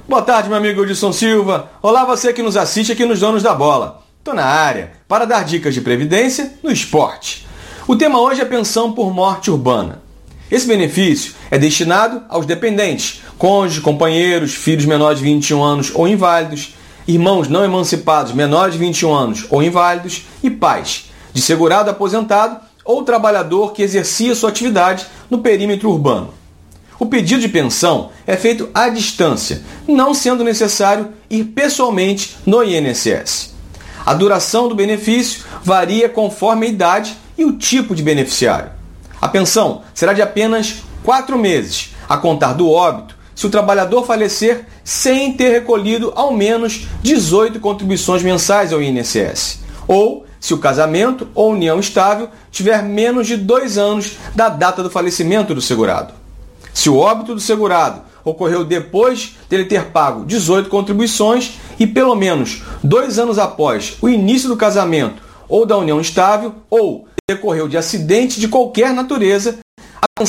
[0.05, 1.69] Boa tarde, meu amigo Edson Silva.
[1.82, 4.03] Olá, você que nos assiste aqui nos Donos da Bola.
[4.21, 7.47] Tô na área para dar dicas de previdência no esporte.
[7.88, 10.01] O tema hoje é pensão por morte urbana.
[10.51, 16.73] Esse benefício é destinado aos dependentes, cônjuges, companheiros, filhos menores de 21 anos ou inválidos,
[17.08, 23.03] irmãos não emancipados menores de 21 anos ou inválidos e pais de segurado aposentado ou
[23.03, 26.34] trabalhador que exercia sua atividade no perímetro urbano.
[26.97, 33.53] O pedido de pensão é feito à distância, não sendo necessário ir pessoalmente no INSS.
[34.06, 38.72] A duração do benefício varia conforme a idade e o tipo de beneficiário.
[39.20, 44.65] A pensão será de apenas quatro meses, a contar do óbito, se o trabalhador falecer
[44.83, 51.51] sem ter recolhido ao menos 18 contribuições mensais ao INSS, ou se o casamento ou
[51.51, 56.13] união estável tiver menos de dois anos da data do falecimento do segurado.
[56.73, 62.63] Se o óbito do segurado ocorreu depois dele ter pago 18 contribuições e pelo menos
[62.83, 68.39] dois anos após o início do casamento ou da união estável, ou decorreu de acidente
[68.39, 69.59] de qualquer natureza,
[70.01, 70.25] a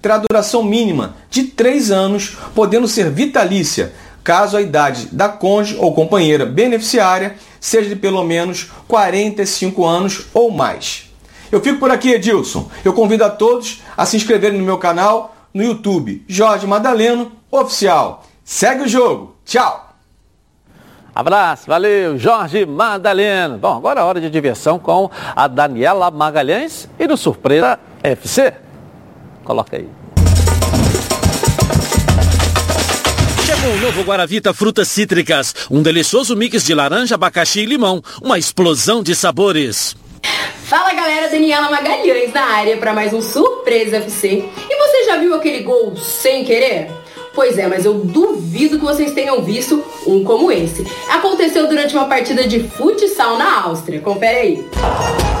[0.00, 3.92] terá duração mínima de três anos, podendo ser vitalícia,
[4.24, 10.50] caso a idade da cônjuge ou companheira beneficiária seja de pelo menos 45 anos ou
[10.50, 11.10] mais.
[11.52, 12.70] Eu fico por aqui, Edilson.
[12.84, 18.24] Eu convido a todos a se inscreverem no meu canal no YouTube Jorge Madaleno Oficial.
[18.44, 19.36] Segue o jogo.
[19.44, 19.94] Tchau!
[21.14, 23.58] Abraço, valeu, Jorge Madaleno.
[23.58, 28.65] Bom, agora é hora de diversão com a Daniela Magalhães e do Surpresa FC.
[29.46, 29.88] Coloca aí.
[33.46, 38.36] Chegou o novo Guaravita Frutas Cítricas, um delicioso mix de laranja, abacaxi e limão, uma
[38.36, 39.94] explosão de sabores.
[40.64, 44.44] Fala galera, Daniela Magalhães na área para mais um Surpresa FC.
[44.68, 46.90] E você já viu aquele gol sem querer?
[47.32, 50.84] Pois é, mas eu duvido que vocês tenham visto um como esse.
[51.08, 54.00] Aconteceu durante uma partida de futsal na Áustria.
[54.00, 55.35] Confere aí.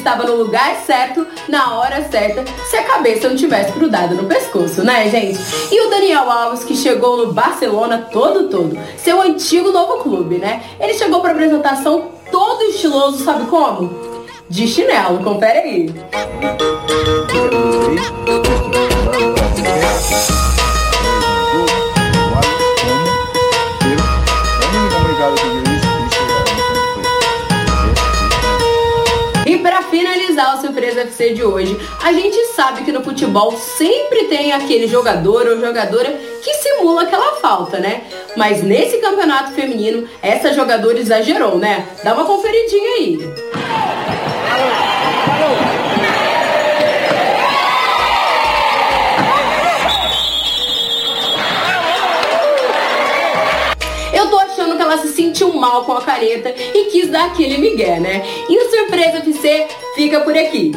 [0.00, 4.82] Estava no lugar certo, na hora certa, se a cabeça não tivesse grudada no pescoço,
[4.82, 5.38] né, gente?
[5.70, 10.62] E o Daniel Alves, que chegou no Barcelona todo todo, seu antigo novo clube, né?
[10.80, 14.10] Ele chegou para apresentação todo estiloso, sabe como?
[14.48, 15.94] De chinelo, confere aí.
[31.28, 36.54] De hoje, a gente sabe que no futebol sempre tem aquele jogador ou jogadora que
[36.54, 38.04] simula aquela falta, né?
[38.36, 41.86] Mas nesse campeonato feminino, essa jogadora exagerou, né?
[42.02, 43.18] Dá uma conferidinha aí.
[54.52, 58.22] Achando que ela se sentiu mal com a caneta e quis dar aquele migué, né?
[58.48, 60.72] E o Surpresa FC fica por aqui.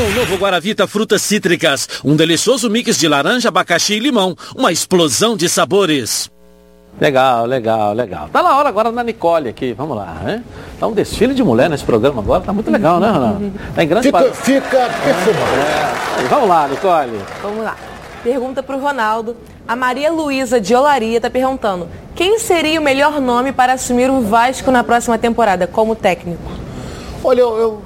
[0.00, 5.36] O novo Guaravita Frutas Cítricas, um delicioso mix de laranja, abacaxi e limão, uma explosão
[5.36, 6.30] de sabores.
[6.98, 8.28] Legal, legal, legal.
[8.32, 10.42] Tá na hora agora da Nicole aqui, vamos lá, né?
[10.78, 13.52] Tá um desfile de mulher nesse programa agora, tá muito legal, né, Ronaldo?
[13.74, 16.24] Tá em grande Fica, par- fica perfumado.
[16.24, 17.20] É, vamos lá, Nicole.
[17.42, 17.76] Vamos lá.
[18.24, 19.36] Pergunta pro Ronaldo.
[19.68, 24.20] A Maria Luísa de Olaria tá perguntando: quem seria o melhor nome para assumir o
[24.22, 26.42] Vasco na próxima temporada como técnico?
[27.22, 27.82] Olha, eu, eu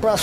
[0.00, 0.14] pra-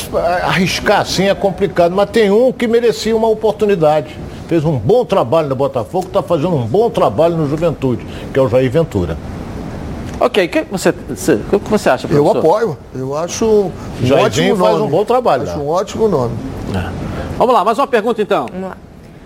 [0.45, 4.17] arriscar assim é complicado, mas tem um que merecia uma oportunidade.
[4.47, 8.41] Fez um bom trabalho no Botafogo, está fazendo um bom trabalho no Juventude, que é
[8.41, 9.17] o Jair Ventura.
[10.19, 12.37] Ok, o que você, você- o que você acha, Eu professor?
[12.37, 12.77] apoio.
[12.93, 13.71] Eu acho um
[14.05, 14.87] Jairzinho ótimo faz nome.
[14.87, 16.35] um bom trabalho Acho um ótimo nome.
[17.37, 18.45] Vamos lá, mais uma pergunta então.
[18.51, 18.77] Vamos lá.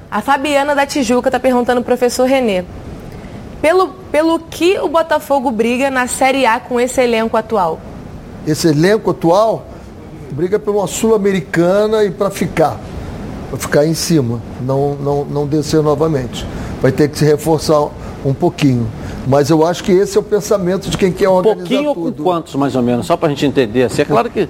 [0.10, 2.64] A Fabiana da Tijuca tá perguntando pro professor Renê.
[3.62, 7.80] Pelo, pelo que o Botafogo briga na Série A com esse elenco atual?
[8.45, 9.66] Esse elenco atual
[10.32, 12.80] briga por uma Sul-Americana e para ficar.
[13.49, 16.45] Para ficar em cima, não, não, não descer novamente.
[16.82, 17.88] Vai ter que se reforçar
[18.25, 18.88] um pouquinho.
[19.25, 22.01] Mas eu acho que esse é o pensamento de quem quer organizar Pouquinho ou com
[22.03, 22.23] tudo.
[22.23, 23.05] quantos, mais ou menos?
[23.05, 23.84] Só pra gente entender.
[23.84, 24.47] Assim, é claro que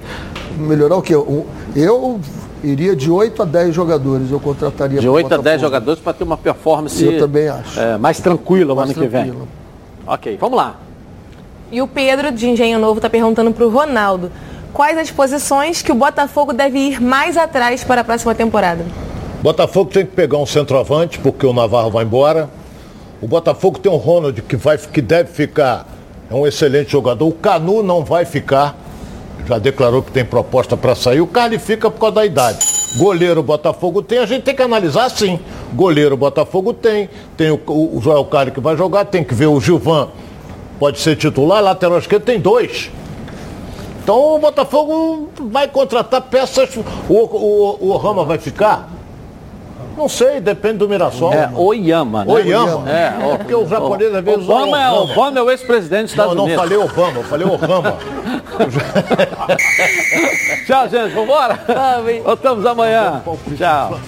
[0.58, 1.14] Melhorar o quê?
[1.16, 1.44] Um-
[1.76, 2.18] Eu
[2.64, 5.60] iria de 8 a 10 jogadores, eu contrataria de pro 8 a 10 Botafogo.
[5.60, 7.78] jogadores para ter uma performance Eu também acho.
[7.78, 9.10] é, mais tranquila o ano que vem.
[9.10, 9.46] tranquila.
[10.06, 10.76] Ok, vamos lá.
[11.70, 14.32] E o Pedro de Engenho Novo tá perguntando pro Ronaldo.
[14.78, 18.86] Quais as posições que o Botafogo deve ir mais atrás para a próxima temporada?
[19.42, 22.48] Botafogo tem que pegar um centroavante, porque o Navarro vai embora.
[23.20, 25.84] O Botafogo tem o Ronald, que, vai, que deve ficar,
[26.30, 27.26] é um excelente jogador.
[27.26, 28.78] O Canu não vai ficar,
[29.48, 31.20] já declarou que tem proposta para sair.
[31.20, 32.64] O Carly fica por causa da idade.
[32.98, 35.40] Goleiro Botafogo tem, a gente tem que analisar assim.
[35.74, 39.60] Goleiro Botafogo tem, tem o, o Joel Carly que vai jogar, tem que ver o
[39.60, 40.10] Gilvan,
[40.78, 42.92] pode ser titular, lateral esquerdo tem dois.
[44.08, 46.74] Então o Botafogo vai contratar peças.
[47.10, 48.88] O, o, o Rama vai ficar?
[49.98, 51.30] Não sei, depende do Mirassol.
[51.34, 52.32] É Oyama, né?
[52.32, 52.90] Oyama.
[52.90, 55.38] É, É, porque os japoneses às vezes Obama é, Obama.
[55.40, 56.62] É o ex-presidente dos Estados Não, não Unidos.
[56.64, 57.98] falei Obama, eu falei Obama.
[60.66, 61.14] Tchau, gente.
[61.14, 61.60] Vambora?
[62.24, 63.22] Voltamos amanhã.
[63.58, 64.00] Tchau.